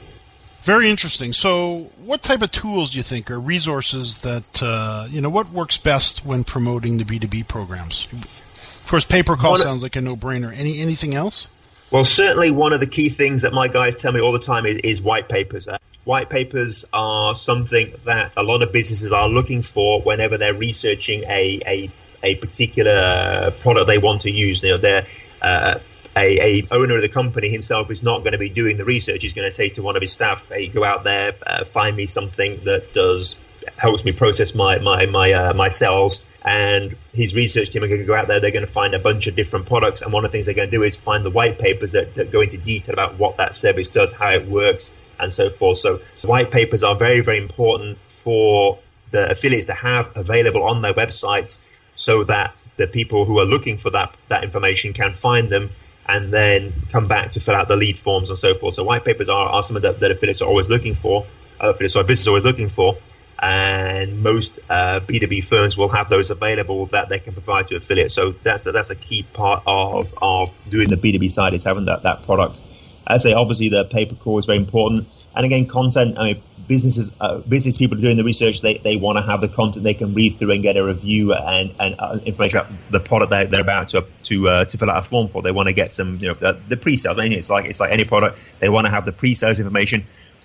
Very 0.62 0.90
interesting. 0.90 1.32
So, 1.32 1.88
what 2.04 2.22
type 2.22 2.42
of 2.42 2.50
tools 2.50 2.90
do 2.90 2.98
you 2.98 3.02
think 3.02 3.30
are 3.30 3.40
resources 3.40 4.20
that 4.22 4.62
uh, 4.62 5.06
you 5.08 5.20
know 5.20 5.30
what 5.30 5.50
works 5.50 5.78
best 5.78 6.26
when 6.26 6.44
promoting 6.44 6.98
the 6.98 7.04
B 7.04 7.18
two 7.18 7.28
B 7.28 7.42
programs? 7.42 8.12
Of 8.12 8.86
course, 8.86 9.04
pay 9.04 9.22
per 9.22 9.36
call 9.36 9.56
sounds 9.56 9.82
like 9.82 9.96
a 9.96 10.00
no 10.00 10.16
brainer. 10.16 10.52
Any 10.58 10.80
anything 10.80 11.14
else? 11.14 11.48
Well, 11.90 12.04
certainly 12.04 12.50
one 12.50 12.72
of 12.74 12.80
the 12.80 12.86
key 12.86 13.08
things 13.08 13.42
that 13.42 13.52
my 13.52 13.68
guys 13.68 13.96
tell 13.96 14.12
me 14.12 14.20
all 14.20 14.32
the 14.32 14.38
time 14.38 14.66
is, 14.66 14.76
is 14.84 15.00
white 15.00 15.28
papers. 15.28 15.68
White 16.08 16.30
papers 16.30 16.86
are 16.94 17.34
something 17.34 17.92
that 18.06 18.32
a 18.38 18.42
lot 18.42 18.62
of 18.62 18.72
businesses 18.72 19.12
are 19.12 19.28
looking 19.28 19.60
for 19.60 20.00
whenever 20.00 20.38
they're 20.38 20.54
researching 20.54 21.22
a 21.24 21.60
a, 21.66 21.90
a 22.22 22.36
particular 22.36 23.50
product 23.60 23.88
they 23.88 23.98
want 23.98 24.22
to 24.22 24.30
use. 24.30 24.62
You 24.62 24.70
know, 24.70 24.76
they're 24.78 25.06
uh, 25.42 25.78
a, 26.16 26.62
a, 26.62 26.68
owner 26.70 26.96
of 26.96 27.02
the 27.02 27.10
company 27.10 27.50
himself 27.50 27.90
is 27.90 28.02
not 28.02 28.20
going 28.20 28.32
to 28.32 28.38
be 28.38 28.48
doing 28.48 28.78
the 28.78 28.86
research. 28.86 29.20
He's 29.20 29.34
going 29.34 29.50
to 29.50 29.54
say 29.54 29.68
to 29.68 29.82
one 29.82 29.96
of 29.96 30.00
his 30.00 30.10
staff, 30.10 30.48
"Hey, 30.48 30.68
go 30.68 30.82
out 30.82 31.04
there, 31.04 31.34
uh, 31.46 31.66
find 31.66 31.94
me 31.94 32.06
something 32.06 32.58
that 32.64 32.94
does 32.94 33.36
helps 33.76 34.02
me 34.02 34.12
process 34.12 34.54
my 34.54 34.78
my 34.78 35.04
my 35.04 35.32
uh, 35.32 35.52
my 35.52 35.68
cells." 35.68 36.24
And 36.42 36.96
his 37.12 37.34
research 37.34 37.68
team 37.68 37.84
are 37.84 37.86
going 37.86 38.00
to 38.00 38.06
go 38.06 38.14
out 38.14 38.28
there. 38.28 38.40
They're 38.40 38.50
going 38.50 38.64
to 38.64 38.72
find 38.72 38.94
a 38.94 38.98
bunch 38.98 39.26
of 39.26 39.36
different 39.36 39.66
products, 39.66 40.00
and 40.00 40.10
one 40.10 40.24
of 40.24 40.30
the 40.30 40.36
things 40.38 40.46
they're 40.46 40.54
going 40.54 40.70
to 40.70 40.76
do 40.78 40.84
is 40.84 40.96
find 40.96 41.22
the 41.22 41.30
white 41.30 41.58
papers 41.58 41.92
that, 41.92 42.14
that 42.14 42.32
go 42.32 42.40
into 42.40 42.56
detail 42.56 42.94
about 42.94 43.18
what 43.18 43.36
that 43.36 43.54
service 43.54 43.88
does, 43.88 44.14
how 44.14 44.30
it 44.30 44.46
works, 44.46 44.96
and 45.20 45.32
so 45.32 45.50
forth. 45.50 45.78
So, 45.78 46.00
white 46.22 46.50
papers 46.50 46.82
are 46.82 46.94
very 46.94 47.20
very 47.20 47.38
important 47.38 47.98
for 48.08 48.78
the 49.10 49.30
affiliates 49.30 49.66
to 49.66 49.74
have 49.74 50.10
available 50.16 50.62
on 50.62 50.82
their 50.82 50.94
websites, 50.94 51.62
so 51.96 52.24
that 52.24 52.54
the 52.76 52.86
people 52.86 53.24
who 53.24 53.38
are 53.38 53.44
looking 53.44 53.76
for 53.76 53.90
that 53.90 54.14
that 54.28 54.44
information 54.44 54.92
can 54.92 55.14
find 55.14 55.48
them 55.48 55.70
and 56.08 56.32
then 56.32 56.72
come 56.90 57.06
back 57.06 57.32
to 57.32 57.40
fill 57.40 57.54
out 57.54 57.68
the 57.68 57.76
lead 57.76 57.98
forms 57.98 58.30
and 58.30 58.38
so 58.38 58.54
forth. 58.54 58.74
So 58.74 58.82
white 58.82 59.04
papers 59.04 59.28
are, 59.28 59.48
are 59.48 59.62
something 59.62 59.82
that, 59.82 60.00
that 60.00 60.10
affiliates 60.10 60.40
are 60.40 60.48
always 60.48 60.68
looking 60.68 60.94
for, 60.94 61.26
uh, 61.62 61.70
affiliates 61.70 61.96
or 61.96 62.04
business 62.04 62.26
are 62.26 62.30
always 62.30 62.44
looking 62.44 62.68
for, 62.68 62.96
and 63.40 64.22
most 64.22 64.58
uh, 64.70 65.00
B2B 65.00 65.44
firms 65.44 65.76
will 65.76 65.88
have 65.88 66.08
those 66.08 66.30
available 66.30 66.86
that 66.86 67.08
they 67.08 67.18
can 67.18 67.34
provide 67.34 67.68
to 67.68 67.76
affiliates. 67.76 68.14
So 68.14 68.32
that's 68.42 68.66
a, 68.66 68.72
that's 68.72 68.90
a 68.90 68.96
key 68.96 69.22
part 69.22 69.62
of, 69.66 70.14
of 70.20 70.52
doing 70.70 70.88
the 70.88 70.96
B2B 70.96 71.30
side 71.30 71.54
is 71.54 71.64
having 71.64 71.84
that, 71.84 72.02
that 72.02 72.22
product. 72.22 72.60
I 73.08 73.16
say 73.16 73.32
obviously 73.32 73.68
the 73.70 73.84
pay 73.84 74.06
per 74.06 74.14
call 74.14 74.38
is 74.38 74.46
very 74.46 74.58
important. 74.58 75.08
And 75.34 75.44
again, 75.44 75.66
content, 75.66 76.18
I 76.18 76.24
mean, 76.24 76.42
businesses, 76.66 77.10
uh, 77.20 77.38
business 77.38 77.78
people 77.78 77.96
doing 77.96 78.16
the 78.16 78.24
research, 78.24 78.60
they, 78.60 78.78
they 78.78 78.96
want 78.96 79.16
to 79.16 79.22
have 79.22 79.40
the 79.40 79.48
content 79.48 79.84
they 79.84 79.94
can 79.94 80.12
read 80.14 80.36
through 80.36 80.50
and 80.50 80.62
get 80.62 80.76
a 80.76 80.84
review 80.84 81.32
and, 81.32 81.74
and 81.80 81.94
uh, 81.98 82.18
information 82.24 82.58
about 82.58 82.72
the 82.90 83.00
product 83.00 83.30
they're, 83.30 83.46
they're 83.46 83.60
about 83.62 83.88
to 83.90 84.04
to, 84.24 84.48
uh, 84.48 84.64
to 84.66 84.78
fill 84.78 84.90
out 84.90 84.98
a 84.98 85.02
form 85.02 85.28
for. 85.28 85.42
They 85.42 85.52
want 85.52 85.68
to 85.68 85.72
get 85.72 85.92
some, 85.92 86.18
you 86.18 86.28
know, 86.28 86.34
the, 86.34 86.60
the 86.68 86.76
pre-sales. 86.76 87.18
I 87.18 87.22
mean, 87.22 87.32
it's 87.32 87.50
like 87.50 87.64
it's 87.64 87.80
like 87.80 87.92
any 87.92 88.04
product. 88.04 88.38
They 88.58 88.68
want 88.68 88.86
to 88.86 88.90
have 88.90 89.04
the 89.04 89.12
pre-sales 89.12 89.58
information, 89.58 90.04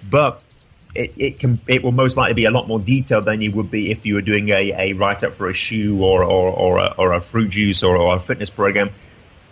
but 0.09 0.41
it, 0.95 1.17
it 1.17 1.39
can 1.39 1.59
it 1.67 1.83
will 1.83 1.91
most 1.91 2.17
likely 2.17 2.35
be 2.35 2.45
a 2.45 2.51
lot 2.51 2.67
more 2.67 2.79
detailed 2.79 3.25
than 3.25 3.41
you 3.41 3.51
would 3.51 3.71
be 3.71 3.91
if 3.91 4.05
you 4.05 4.13
were 4.13 4.21
doing 4.21 4.49
a, 4.49 4.73
a 4.73 4.93
write 4.93 5.23
up 5.23 5.33
for 5.33 5.49
a 5.49 5.53
shoe 5.53 6.03
or 6.03 6.23
or, 6.23 6.51
or, 6.51 6.77
a, 6.77 6.93
or 6.97 7.13
a 7.13 7.21
fruit 7.21 7.49
juice 7.49 7.83
or, 7.83 7.97
or 7.97 8.15
a 8.15 8.19
fitness 8.19 8.49
program. 8.49 8.91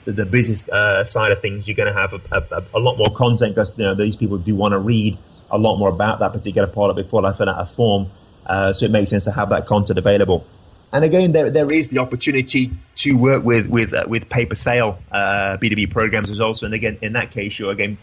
The, 0.05 0.11
the 0.11 0.25
business 0.25 0.67
uh, 0.69 1.03
side 1.03 1.31
of 1.31 1.39
things, 1.39 1.67
you're 1.67 1.75
going 1.75 1.93
to 1.93 1.99
have 1.99 2.13
a, 2.13 2.43
a, 2.51 2.63
a, 2.73 2.79
lot 2.79 2.97
more 2.97 3.13
content 3.13 3.53
because 3.53 3.77
you 3.77 3.83
know 3.83 3.93
these 3.93 4.15
people 4.15 4.37
do 4.37 4.55
want 4.55 4.71
to 4.71 4.79
read 4.79 5.17
a 5.51 5.57
lot 5.57 5.77
more 5.77 5.89
about 5.89 6.19
that 6.19 6.33
particular 6.33 6.67
product 6.67 6.97
before 6.97 7.21
they 7.21 7.37
fill 7.37 7.49
out 7.49 7.61
a 7.61 7.65
form. 7.65 8.09
Uh, 8.45 8.73
so 8.73 8.85
it 8.85 8.91
makes 8.91 9.11
sense 9.11 9.25
to 9.25 9.31
have 9.31 9.49
that 9.49 9.67
content 9.67 9.99
available. 9.99 10.45
And 10.93 11.05
again, 11.05 11.31
there 11.31 11.49
there 11.49 11.71
is 11.71 11.87
the 11.87 11.99
opportunity 11.99 12.71
to 12.95 13.13
work 13.13 13.43
with 13.43 13.67
with 13.67 13.93
uh, 13.93 14.05
with 14.07 14.27
pay 14.29 14.45
per 14.45 14.55
sale 14.55 14.99
uh, 15.11 15.57
B 15.57 15.69
two 15.69 15.75
B 15.75 15.87
programs 15.87 16.29
as 16.29 16.41
also. 16.41 16.65
And 16.65 16.75
again, 16.75 16.97
in 17.01 17.13
that 17.13 17.31
case, 17.31 17.57
you're 17.57 17.71
again 17.71 17.97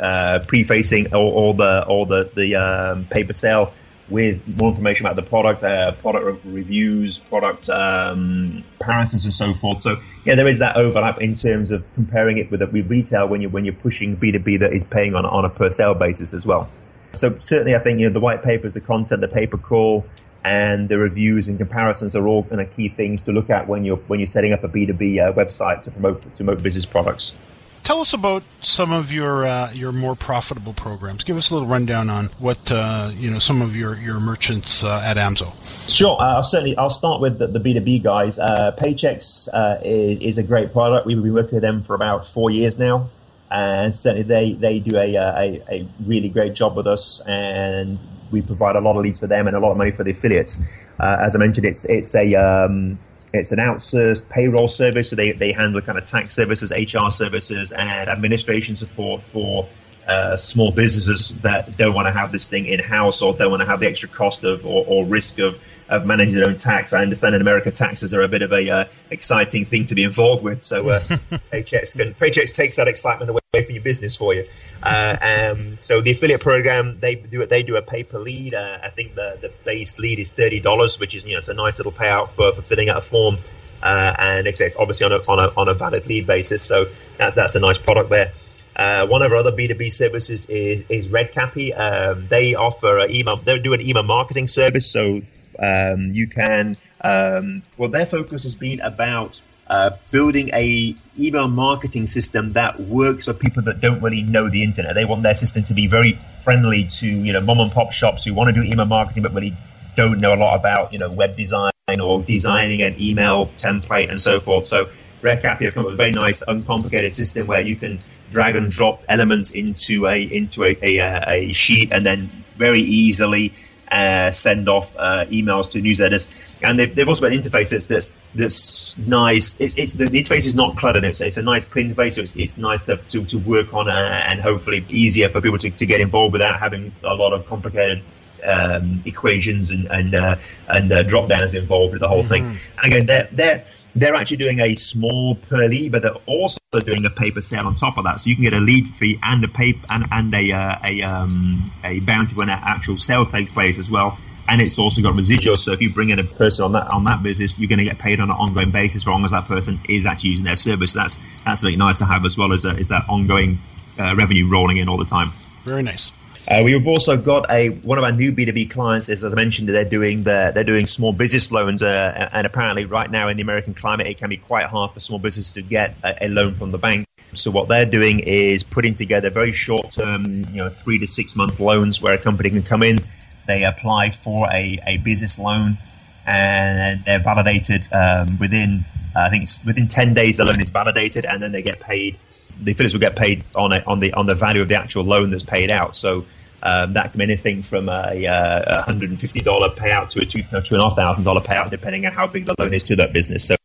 uh, 0.00 0.40
prefacing 0.46 1.14
all, 1.14 1.32
all 1.32 1.54
the 1.54 1.84
all 1.86 2.06
the 2.06 2.30
the 2.34 2.56
um, 2.56 3.04
pay 3.04 3.22
per 3.22 3.32
sale 3.32 3.72
with 4.10 4.46
more 4.58 4.68
information 4.68 5.06
about 5.06 5.16
the 5.16 5.22
product, 5.22 5.62
uh, 5.62 5.92
product 5.92 6.44
reviews, 6.44 7.18
product 7.18 7.70
um, 7.70 8.58
comparisons, 8.78 9.24
and 9.24 9.32
so 9.32 9.54
forth. 9.54 9.82
So 9.82 9.96
yeah, 10.24 10.34
there 10.34 10.48
is 10.48 10.58
that 10.58 10.76
overlap 10.76 11.20
in 11.20 11.34
terms 11.34 11.70
of 11.70 11.84
comparing 11.94 12.36
it 12.38 12.50
with 12.50 12.60
with 12.72 12.90
retail 12.90 13.28
when 13.28 13.40
you 13.40 13.48
when 13.48 13.64
you're 13.64 13.74
pushing 13.74 14.14
B 14.14 14.32
two 14.32 14.40
B 14.40 14.56
that 14.58 14.72
is 14.72 14.84
paying 14.84 15.14
on 15.14 15.24
on 15.24 15.44
a 15.44 15.50
per 15.50 15.70
sale 15.70 15.94
basis 15.94 16.34
as 16.34 16.46
well. 16.46 16.68
So 17.12 17.38
certainly, 17.38 17.74
I 17.74 17.78
think 17.78 18.00
you 18.00 18.06
know 18.06 18.12
the 18.12 18.20
white 18.20 18.42
papers, 18.42 18.74
the 18.74 18.80
content, 18.80 19.20
the 19.20 19.28
pay 19.28 19.46
per 19.46 19.56
call, 19.56 20.04
and 20.44 20.88
the 20.88 20.98
reviews 20.98 21.48
and 21.48 21.56
comparisons 21.58 22.14
are 22.14 22.26
all 22.26 22.42
kind 22.42 22.60
of 22.60 22.74
key 22.76 22.88
things 22.88 23.22
to 23.22 23.32
look 23.32 23.48
at 23.48 23.66
when 23.68 23.84
you're 23.84 23.96
when 23.96 24.20
you're 24.20 24.26
setting 24.26 24.52
up 24.52 24.64
a 24.64 24.68
B 24.68 24.84
two 24.84 24.92
B 24.92 25.18
uh, 25.18 25.32
website 25.32 25.82
to 25.84 25.90
promote 25.90 26.22
to 26.22 26.30
promote 26.30 26.62
business 26.62 26.84
products. 26.84 27.40
Tell 27.84 28.00
us 28.00 28.14
about 28.14 28.42
some 28.62 28.92
of 28.92 29.12
your 29.12 29.44
uh, 29.44 29.70
your 29.72 29.92
more 29.92 30.14
profitable 30.14 30.72
programs. 30.72 31.22
Give 31.22 31.36
us 31.36 31.50
a 31.50 31.54
little 31.54 31.68
rundown 31.68 32.08
on 32.08 32.26
what 32.38 32.58
uh, 32.70 33.10
you 33.14 33.30
know 33.30 33.38
some 33.38 33.60
of 33.60 33.76
your 33.76 33.94
your 33.96 34.18
merchants 34.20 34.82
uh, 34.82 35.02
at 35.04 35.18
Amzo. 35.18 35.52
Sure, 35.94 36.16
uh, 36.18 36.36
I'll 36.36 36.42
certainly 36.42 36.76
I'll 36.78 36.88
start 36.88 37.20
with 37.20 37.38
the 37.38 37.60
B 37.60 37.74
two 37.74 37.80
B 37.82 37.98
guys. 37.98 38.38
Uh, 38.38 38.74
Paychex 38.78 39.48
uh, 39.52 39.80
is, 39.84 40.18
is, 40.20 40.38
a 40.38 40.42
great 40.42 40.72
product. 40.72 41.06
We've 41.06 41.22
been 41.22 41.34
working 41.34 41.56
with 41.56 41.62
them 41.62 41.82
for 41.82 41.94
about 41.94 42.26
four 42.26 42.50
years 42.50 42.78
now 42.78 43.10
and 43.50 43.94
certainly 43.94 44.22
they 44.22 44.52
they 44.54 44.80
do 44.80 44.96
a, 44.96 45.14
a, 45.14 45.62
a 45.70 45.88
really 46.04 46.28
great 46.28 46.54
job 46.54 46.76
with 46.76 46.86
us, 46.86 47.20
and 47.26 47.98
we 48.30 48.42
provide 48.42 48.76
a 48.76 48.80
lot 48.80 48.96
of 48.96 49.02
leads 49.02 49.20
for 49.20 49.26
them 49.26 49.46
and 49.46 49.54
a 49.54 49.60
lot 49.60 49.70
of 49.70 49.76
money 49.76 49.90
for 49.90 50.04
the 50.04 50.10
affiliates. 50.10 50.62
As 50.98 51.36
I 51.36 51.38
mentioned, 51.38 51.66
it's 51.66 51.84
it's 51.84 52.14
a 52.14 52.34
um, 52.34 52.98
it's 53.34 53.52
an 53.52 53.58
outsourced 53.58 54.28
payroll 54.30 54.68
service, 54.68 55.10
so 55.10 55.16
they, 55.16 55.32
they 55.32 55.52
handle 55.52 55.80
kind 55.80 55.98
of 55.98 56.06
tax 56.06 56.34
services, 56.34 56.70
HR 56.70 57.10
services, 57.10 57.72
and 57.72 58.08
administration 58.08 58.76
support 58.76 59.22
for 59.22 59.68
uh, 60.06 60.36
small 60.36 60.70
businesses 60.70 61.30
that 61.40 61.76
don't 61.76 61.94
want 61.94 62.06
to 62.06 62.12
have 62.12 62.30
this 62.32 62.48
thing 62.48 62.66
in 62.66 62.78
house 62.78 63.22
or 63.22 63.34
don't 63.34 63.50
want 63.50 63.60
to 63.60 63.66
have 63.66 63.80
the 63.80 63.88
extra 63.88 64.08
cost 64.08 64.44
of 64.44 64.66
or, 64.66 64.84
or 64.86 65.04
risk 65.04 65.38
of 65.38 65.62
of 65.88 66.06
managing 66.06 66.34
their 66.34 66.48
own 66.48 66.56
tax. 66.56 66.92
I 66.92 67.02
understand 67.02 67.34
in 67.34 67.40
America 67.40 67.70
taxes 67.70 68.14
are 68.14 68.22
a 68.22 68.28
bit 68.28 68.42
of 68.42 68.52
a 68.52 68.70
uh, 68.70 68.84
exciting 69.10 69.64
thing 69.64 69.84
to 69.86 69.94
be 69.94 70.02
involved 70.02 70.42
with. 70.42 70.64
So 70.64 70.88
uh, 70.88 71.00
Paychex 71.52 71.96
can 71.96 72.14
Paychex 72.14 72.54
takes 72.54 72.76
that 72.76 72.88
excitement 72.88 73.30
away 73.30 73.40
from 73.64 73.74
your 73.74 73.82
business 73.82 74.16
for 74.16 74.34
you. 74.34 74.44
Uh, 74.82 75.16
um, 75.20 75.78
so 75.82 76.00
the 76.00 76.10
affiliate 76.10 76.40
program 76.40 76.98
they 77.00 77.14
do 77.14 77.42
it. 77.42 77.48
They 77.48 77.62
do 77.62 77.76
a 77.76 77.82
pay 77.82 78.02
per 78.02 78.18
lead. 78.18 78.54
Uh, 78.54 78.78
I 78.82 78.90
think 78.90 79.14
the 79.14 79.38
the 79.40 79.52
base 79.64 79.98
lead 79.98 80.18
is 80.18 80.32
thirty 80.32 80.60
dollars, 80.60 80.98
which 80.98 81.14
is 81.14 81.24
you 81.24 81.32
know 81.32 81.38
it's 81.38 81.48
a 81.48 81.54
nice 81.54 81.78
little 81.78 81.92
payout 81.92 82.30
for, 82.30 82.52
for 82.52 82.62
filling 82.62 82.88
out 82.88 82.98
a 82.98 83.02
form. 83.02 83.38
Uh, 83.82 84.14
and 84.18 84.46
it's 84.46 84.62
obviously 84.78 85.04
on 85.04 85.12
a, 85.12 85.16
on 85.28 85.38
a 85.38 85.60
on 85.60 85.68
a 85.68 85.74
valid 85.74 86.06
lead 86.06 86.26
basis. 86.26 86.62
So 86.62 86.86
that, 87.18 87.34
that's 87.34 87.54
a 87.54 87.60
nice 87.60 87.76
product 87.76 88.08
there. 88.08 88.32
Uh, 88.76 89.06
one 89.06 89.22
of 89.22 89.32
our 89.32 89.38
other 89.38 89.52
B2B 89.52 89.92
services 89.92 90.46
is, 90.46 90.84
is 90.88 91.06
RedCappi. 91.06 91.78
Um, 91.78 92.26
they 92.28 92.54
offer 92.54 93.06
email, 93.08 93.36
they 93.36 93.58
do 93.58 93.72
an 93.72 93.80
email 93.80 94.02
marketing 94.02 94.48
service. 94.48 94.90
So 94.90 95.22
um, 95.58 96.10
you 96.12 96.26
can, 96.26 96.76
um, 97.00 97.62
well, 97.76 97.88
their 97.88 98.06
focus 98.06 98.42
has 98.42 98.54
been 98.54 98.80
about 98.80 99.40
uh, 99.68 99.90
building 100.10 100.50
a 100.52 100.94
email 101.18 101.48
marketing 101.48 102.06
system 102.06 102.52
that 102.52 102.80
works 102.80 103.26
for 103.26 103.32
people 103.32 103.62
that 103.62 103.80
don't 103.80 104.02
really 104.02 104.22
know 104.22 104.48
the 104.48 104.62
internet. 104.62 104.94
They 104.94 105.04
want 105.04 105.22
their 105.22 105.34
system 105.34 105.64
to 105.64 105.74
be 105.74 105.86
very 105.86 106.12
friendly 106.42 106.84
to 106.84 107.06
you 107.06 107.32
know 107.32 107.40
mom 107.40 107.60
and 107.60 107.72
pop 107.72 107.92
shops 107.92 108.24
who 108.24 108.34
want 108.34 108.54
to 108.54 108.62
do 108.62 108.68
email 108.68 108.84
marketing 108.84 109.22
but 109.22 109.32
really 109.32 109.56
don't 109.96 110.20
know 110.20 110.34
a 110.34 110.36
lot 110.36 110.58
about 110.58 110.92
you 110.92 110.98
know 110.98 111.10
web 111.10 111.36
design 111.36 111.72
or 112.02 112.22
designing 112.22 112.82
an 112.82 112.94
email 113.00 113.46
template 113.56 114.10
and 114.10 114.20
so 114.20 114.40
forth. 114.40 114.66
So 114.66 114.88
RedCappi 115.22 115.60
has 115.60 115.74
come 115.74 115.80
up 115.80 115.86
with 115.86 115.94
a 115.94 115.96
very 115.96 116.10
nice, 116.10 116.42
uncomplicated 116.46 117.12
system 117.12 117.46
where 117.46 117.62
you 117.62 117.76
can 117.76 117.98
drag 118.34 118.56
and 118.56 118.70
drop 118.70 119.02
elements 119.08 119.52
into 119.52 120.06
a 120.06 120.20
into 120.22 120.64
a, 120.64 120.76
a, 120.82 121.22
a 121.26 121.52
sheet 121.52 121.92
and 121.92 122.04
then 122.04 122.30
very 122.56 122.82
easily 122.82 123.54
uh, 123.90 124.32
send 124.32 124.68
off 124.68 124.94
uh, 124.98 125.24
emails 125.26 125.70
to 125.70 125.80
newsletters. 125.80 126.34
And 126.62 126.78
they've, 126.78 126.94
they've 126.94 127.08
also 127.08 127.20
got 127.20 127.32
an 127.32 127.40
interface 127.40 127.70
that's 127.70 127.86
that's, 127.86 128.12
that's 128.34 128.98
nice. 128.98 129.60
It's, 129.60 129.76
it's 129.76 129.94
the, 129.94 130.06
the, 130.06 130.22
interface 130.22 130.46
is 130.46 130.54
not 130.54 130.76
cluttered. 130.76 131.04
It's, 131.04 131.20
it's 131.20 131.36
a 131.36 131.42
nice 131.42 131.64
clean 131.64 131.94
interface. 131.94 132.14
So 132.14 132.22
it's, 132.22 132.36
it's 132.36 132.56
nice 132.56 132.82
to, 132.86 132.96
to, 132.96 133.24
to 133.24 133.38
work 133.38 133.72
on 133.74 133.88
uh, 133.88 133.92
and 133.92 134.40
hopefully 134.40 134.84
easier 134.88 135.28
for 135.28 135.40
people 135.40 135.58
to, 135.58 135.70
to 135.70 135.86
get 135.86 136.00
involved 136.00 136.32
without 136.32 136.58
having 136.58 136.92
a 137.04 137.14
lot 137.14 137.32
of 137.32 137.46
complicated 137.46 138.02
um, 138.46 139.02
equations 139.06 139.70
and 139.70 139.86
and 139.90 140.14
uh, 140.14 140.36
and 140.68 140.92
uh, 140.92 141.02
drop 141.02 141.28
downs 141.28 141.54
involved 141.54 141.92
with 141.92 142.00
the 142.00 142.08
whole 142.08 142.22
thing. 142.22 142.44
And 142.82 142.92
again, 142.92 143.06
they're 143.06 143.28
they're 143.32 143.64
they're 143.94 144.14
actually 144.14 144.38
doing 144.38 144.60
a 144.60 144.74
small 144.74 145.36
per 145.36 145.66
lead, 145.66 145.92
but 145.92 146.02
they're 146.02 146.14
also 146.26 146.58
doing 146.80 147.04
a 147.06 147.10
pay 147.10 147.30
per 147.30 147.40
sale 147.40 147.66
on 147.66 147.74
top 147.74 147.96
of 147.96 148.04
that. 148.04 148.20
So 148.20 148.30
you 148.30 148.36
can 148.36 148.44
get 148.44 148.52
a 148.52 148.60
lead 148.60 148.88
fee 148.88 149.18
and 149.22 149.42
a 149.44 149.48
paper 149.48 149.86
and, 149.90 150.06
and 150.10 150.34
a 150.34 150.52
uh, 150.52 150.78
a 150.82 151.02
um, 151.02 151.70
a 151.84 152.00
bounty 152.00 152.34
when 152.34 152.48
an 152.48 152.58
actual 152.62 152.98
sale 152.98 153.26
takes 153.26 153.52
place 153.52 153.78
as 153.78 153.90
well. 153.90 154.18
And 154.46 154.60
it's 154.60 154.78
also 154.78 155.00
got 155.00 155.14
residual. 155.14 155.56
So 155.56 155.72
if 155.72 155.80
you 155.80 155.90
bring 155.90 156.10
in 156.10 156.18
a 156.18 156.24
person 156.24 156.66
on 156.66 156.72
that 156.72 156.90
on 156.92 157.04
that 157.04 157.22
business, 157.22 157.58
you're 157.58 157.68
going 157.68 157.78
to 157.78 157.84
get 157.84 157.98
paid 157.98 158.20
on 158.20 158.30
an 158.30 158.36
ongoing 158.36 158.70
basis 158.70 159.02
as 159.02 159.06
long 159.06 159.24
as 159.24 159.30
that 159.30 159.46
person 159.46 159.80
is 159.88 160.06
actually 160.06 160.30
using 160.30 160.44
their 160.44 160.56
service. 160.56 160.92
So 160.92 161.00
that's 161.00 161.18
that's 161.44 161.62
really 161.62 161.76
nice 161.76 161.98
to 161.98 162.04
have 162.04 162.24
as 162.26 162.36
well 162.36 162.52
as 162.52 162.64
is 162.64 162.88
that 162.88 163.04
ongoing 163.08 163.58
uh, 163.98 164.14
revenue 164.16 164.50
rolling 164.50 164.78
in 164.78 164.88
all 164.88 164.98
the 164.98 165.04
time. 165.04 165.30
Very 165.62 165.82
nice. 165.82 166.10
Uh, 166.46 166.60
we've 166.62 166.86
also 166.86 167.16
got 167.16 167.50
a 167.50 167.70
one 167.70 167.96
of 167.96 168.04
our 168.04 168.12
new 168.12 168.30
B 168.30 168.44
two 168.44 168.52
B 168.52 168.66
clients. 168.66 169.08
Is, 169.08 169.24
as 169.24 169.32
I 169.32 169.36
mentioned, 169.36 169.68
they're 169.68 169.84
doing 169.84 170.24
the, 170.24 170.52
they're 170.54 170.62
doing 170.62 170.86
small 170.86 171.12
business 171.12 171.50
loans, 171.50 171.82
uh, 171.82 172.28
and 172.32 172.46
apparently, 172.46 172.84
right 172.84 173.10
now 173.10 173.28
in 173.28 173.38
the 173.38 173.42
American 173.42 173.72
climate, 173.72 174.08
it 174.08 174.18
can 174.18 174.28
be 174.28 174.36
quite 174.36 174.66
hard 174.66 174.92
for 174.92 175.00
small 175.00 175.18
businesses 175.18 175.52
to 175.52 175.62
get 175.62 175.96
a, 176.04 176.26
a 176.26 176.28
loan 176.28 176.54
from 176.54 176.70
the 176.70 176.78
bank. 176.78 177.06
So 177.32 177.50
what 177.50 177.68
they're 177.68 177.86
doing 177.86 178.20
is 178.20 178.62
putting 178.62 178.94
together 178.94 179.30
very 179.30 179.52
short 179.52 179.90
term, 179.90 180.44
you 180.50 180.56
know, 180.56 180.68
three 180.68 180.98
to 180.98 181.06
six 181.06 181.34
month 181.34 181.60
loans 181.60 182.02
where 182.02 182.12
a 182.12 182.18
company 182.18 182.50
can 182.50 182.62
come 182.62 182.82
in, 182.82 182.98
they 183.46 183.64
apply 183.64 184.10
for 184.10 184.46
a, 184.52 184.78
a 184.86 184.98
business 184.98 185.38
loan, 185.38 185.78
and 186.26 187.02
they're 187.04 187.20
validated 187.20 187.88
um, 187.90 188.38
within 188.38 188.84
I 189.16 189.30
think 189.30 189.48
within 189.64 189.88
ten 189.88 190.12
days 190.12 190.36
the 190.36 190.44
loan 190.44 190.60
is 190.60 190.68
validated, 190.68 191.24
and 191.24 191.42
then 191.42 191.52
they 191.52 191.62
get 191.62 191.80
paid 191.80 192.18
the 192.60 192.72
affiliates 192.72 192.94
will 192.94 193.00
get 193.00 193.16
paid 193.16 193.44
on 193.54 193.72
a, 193.72 193.82
on 193.86 194.00
the 194.00 194.12
on 194.14 194.26
the 194.26 194.34
value 194.34 194.62
of 194.62 194.68
the 194.68 194.76
actual 194.76 195.04
loan 195.04 195.30
that's 195.30 195.44
paid 195.44 195.70
out. 195.70 195.96
So 195.96 196.24
um, 196.62 196.94
that 196.94 197.10
can 197.12 197.18
be 197.18 197.24
anything 197.24 197.62
from 197.62 197.88
a, 197.88 198.24
a 198.24 198.82
hundred 198.82 199.10
and 199.10 199.20
fifty 199.20 199.40
dollar 199.40 199.68
payout 199.70 200.10
to 200.10 200.22
a 200.22 200.24
two 200.24 200.42
two 200.42 200.74
and 200.74 200.80
a 200.80 200.88
half 200.88 200.96
thousand 200.96 201.24
dollar 201.24 201.40
payout, 201.40 201.70
depending 201.70 202.06
on 202.06 202.12
how 202.12 202.26
big 202.26 202.46
the 202.46 202.54
loan 202.58 202.72
is 202.72 202.84
to 202.84 202.96
that 202.96 203.12
business. 203.12 203.44
So 203.44 203.56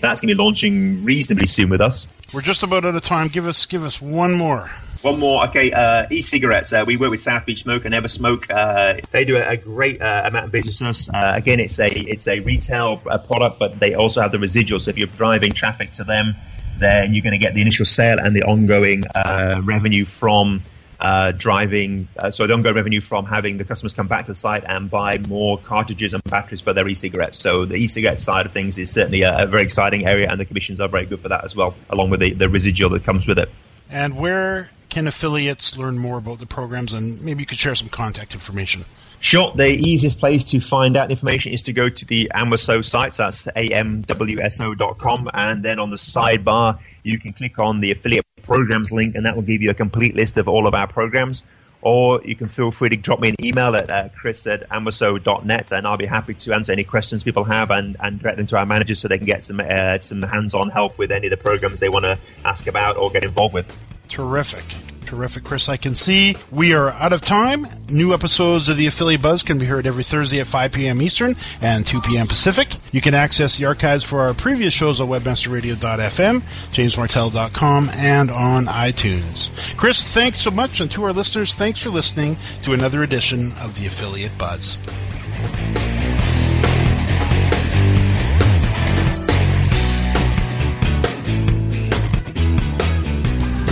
that's 0.00 0.20
going 0.20 0.28
to 0.28 0.34
be 0.34 0.34
launching 0.34 1.04
reasonably 1.04 1.46
soon 1.46 1.70
with 1.70 1.80
us. 1.80 2.12
We're 2.34 2.40
just 2.40 2.62
about 2.62 2.84
out 2.84 2.94
of 2.94 3.02
time. 3.02 3.28
Give 3.28 3.46
us 3.46 3.66
give 3.66 3.84
us 3.84 4.02
one 4.02 4.36
more. 4.36 4.66
One 5.02 5.20
more, 5.20 5.46
okay. 5.46 5.70
Uh, 5.70 6.06
e-cigarettes. 6.10 6.72
Uh, 6.72 6.82
we 6.84 6.96
work 6.96 7.12
with 7.12 7.20
South 7.20 7.46
Beach 7.46 7.60
Smoke 7.60 7.84
and 7.84 7.92
Never 7.92 8.08
Smoke. 8.08 8.50
Uh, 8.50 8.96
they 9.12 9.24
do 9.24 9.36
a, 9.36 9.50
a 9.50 9.56
great 9.56 10.02
uh, 10.02 10.22
amount 10.24 10.46
of 10.46 10.50
business 10.50 10.80
with 10.80 10.88
us. 10.88 11.08
Uh, 11.08 11.34
again, 11.36 11.60
it's 11.60 11.78
a 11.78 11.88
it's 11.88 12.26
a 12.26 12.40
retail 12.40 13.00
uh, 13.08 13.16
product, 13.16 13.60
but 13.60 13.78
they 13.78 13.94
also 13.94 14.20
have 14.20 14.32
the 14.32 14.40
residual. 14.40 14.80
So 14.80 14.90
if 14.90 14.98
you're 14.98 15.06
driving 15.06 15.52
traffic 15.52 15.92
to 15.94 16.04
them, 16.04 16.34
then 16.78 17.14
you're 17.14 17.22
going 17.22 17.32
to 17.32 17.38
get 17.38 17.54
the 17.54 17.60
initial 17.60 17.84
sale 17.84 18.18
and 18.18 18.34
the 18.34 18.42
ongoing 18.42 19.04
uh, 19.14 19.60
revenue 19.64 20.04
from 20.04 20.62
uh, 21.00 21.32
driving. 21.32 22.08
Uh, 22.18 22.30
so 22.30 22.46
the 22.46 22.54
ongoing 22.54 22.74
revenue 22.74 23.00
from 23.00 23.24
having 23.24 23.56
the 23.56 23.64
customers 23.64 23.94
come 23.94 24.08
back 24.08 24.24
to 24.24 24.32
the 24.32 24.36
site 24.36 24.64
and 24.64 24.90
buy 24.90 25.18
more 25.28 25.58
cartridges 25.58 26.12
and 26.12 26.22
batteries 26.24 26.60
for 26.60 26.72
their 26.72 26.88
e-cigarettes. 26.88 27.38
So 27.38 27.64
the 27.64 27.76
e-cigarette 27.76 28.20
side 28.20 28.46
of 28.46 28.52
things 28.52 28.78
is 28.78 28.90
certainly 28.90 29.22
a, 29.22 29.44
a 29.44 29.46
very 29.46 29.62
exciting 29.62 30.06
area, 30.06 30.28
and 30.30 30.40
the 30.40 30.44
commissions 30.44 30.80
are 30.80 30.88
very 30.88 31.06
good 31.06 31.20
for 31.20 31.28
that 31.28 31.44
as 31.44 31.54
well, 31.54 31.74
along 31.90 32.10
with 32.10 32.20
the, 32.20 32.32
the 32.32 32.48
residual 32.48 32.90
that 32.90 33.04
comes 33.04 33.26
with 33.26 33.38
it. 33.38 33.48
And 33.90 34.16
where 34.16 34.70
can 34.88 35.06
affiliates 35.06 35.78
learn 35.78 35.98
more 35.98 36.18
about 36.18 36.40
the 36.40 36.46
programs? 36.46 36.92
And 36.92 37.22
maybe 37.24 37.40
you 37.40 37.46
could 37.46 37.58
share 37.58 37.74
some 37.74 37.88
contact 37.88 38.34
information. 38.34 38.82
Sure. 39.20 39.52
The 39.54 39.68
easiest 39.68 40.20
place 40.20 40.44
to 40.44 40.60
find 40.60 40.96
out 40.96 41.10
information 41.10 41.52
is 41.52 41.62
to 41.62 41.72
go 41.72 41.88
to 41.88 42.04
the 42.04 42.30
AMWSO 42.34 42.84
site. 42.84 43.14
So 43.14 43.24
that's 43.24 43.46
amwso.com. 43.46 45.30
And 45.34 45.64
then 45.64 45.78
on 45.78 45.90
the 45.90 45.96
sidebar, 45.96 46.78
you 47.02 47.18
can 47.18 47.32
click 47.32 47.58
on 47.58 47.80
the 47.80 47.90
affiliate 47.90 48.24
programs 48.42 48.92
link, 48.92 49.14
and 49.14 49.26
that 49.26 49.34
will 49.34 49.42
give 49.42 49.60
you 49.60 49.70
a 49.70 49.74
complete 49.74 50.14
list 50.14 50.36
of 50.38 50.48
all 50.48 50.66
of 50.66 50.74
our 50.74 50.86
programs. 50.86 51.42
Or 51.80 52.20
you 52.24 52.34
can 52.34 52.48
feel 52.48 52.72
free 52.72 52.88
to 52.88 52.96
drop 52.96 53.20
me 53.20 53.28
an 53.28 53.36
email 53.44 53.74
at 53.76 53.88
uh, 53.88 54.08
chris 54.16 54.46
at 54.46 54.68
amwso.net, 54.68 55.72
and 55.72 55.86
I'll 55.86 55.96
be 55.96 56.06
happy 56.06 56.34
to 56.34 56.52
answer 56.52 56.72
any 56.72 56.84
questions 56.84 57.22
people 57.22 57.44
have 57.44 57.70
and, 57.70 57.96
and 58.00 58.20
direct 58.20 58.36
them 58.36 58.46
to 58.46 58.58
our 58.58 58.66
managers 58.66 58.98
so 58.98 59.06
they 59.06 59.18
can 59.18 59.26
get 59.26 59.44
some, 59.44 59.60
uh, 59.60 59.98
some 60.00 60.22
hands 60.22 60.54
on 60.54 60.70
help 60.70 60.98
with 60.98 61.12
any 61.12 61.28
of 61.28 61.30
the 61.30 61.36
programs 61.36 61.78
they 61.80 61.88
want 61.88 62.04
to 62.04 62.18
ask 62.44 62.66
about 62.66 62.96
or 62.96 63.10
get 63.10 63.22
involved 63.22 63.54
with. 63.54 63.87
Terrific. 64.08 64.64
Terrific, 65.08 65.42
Chris. 65.42 65.70
I 65.70 65.78
can 65.78 65.94
see 65.94 66.36
we 66.50 66.74
are 66.74 66.90
out 66.90 67.14
of 67.14 67.22
time. 67.22 67.66
New 67.88 68.12
episodes 68.12 68.68
of 68.68 68.76
the 68.76 68.86
Affiliate 68.86 69.22
Buzz 69.22 69.42
can 69.42 69.58
be 69.58 69.64
heard 69.64 69.86
every 69.86 70.04
Thursday 70.04 70.38
at 70.38 70.46
5 70.46 70.70
p.m. 70.72 71.00
Eastern 71.00 71.34
and 71.62 71.86
2 71.86 72.02
p.m. 72.02 72.26
Pacific. 72.26 72.68
You 72.92 73.00
can 73.00 73.14
access 73.14 73.56
the 73.56 73.64
archives 73.64 74.04
for 74.04 74.20
our 74.20 74.34
previous 74.34 74.74
shows 74.74 75.00
on 75.00 75.08
webmasterradio.fm, 75.08 76.42
jamesmartell.com, 76.42 77.90
and 77.96 78.30
on 78.30 78.64
iTunes. 78.64 79.74
Chris, 79.78 80.04
thanks 80.04 80.42
so 80.42 80.50
much. 80.50 80.80
And 80.80 80.90
to 80.90 81.04
our 81.04 81.12
listeners, 81.14 81.54
thanks 81.54 81.82
for 81.82 81.88
listening 81.88 82.36
to 82.64 82.74
another 82.74 83.02
edition 83.02 83.40
of 83.62 83.78
the 83.78 83.86
Affiliate 83.86 84.36
Buzz. 84.36 84.78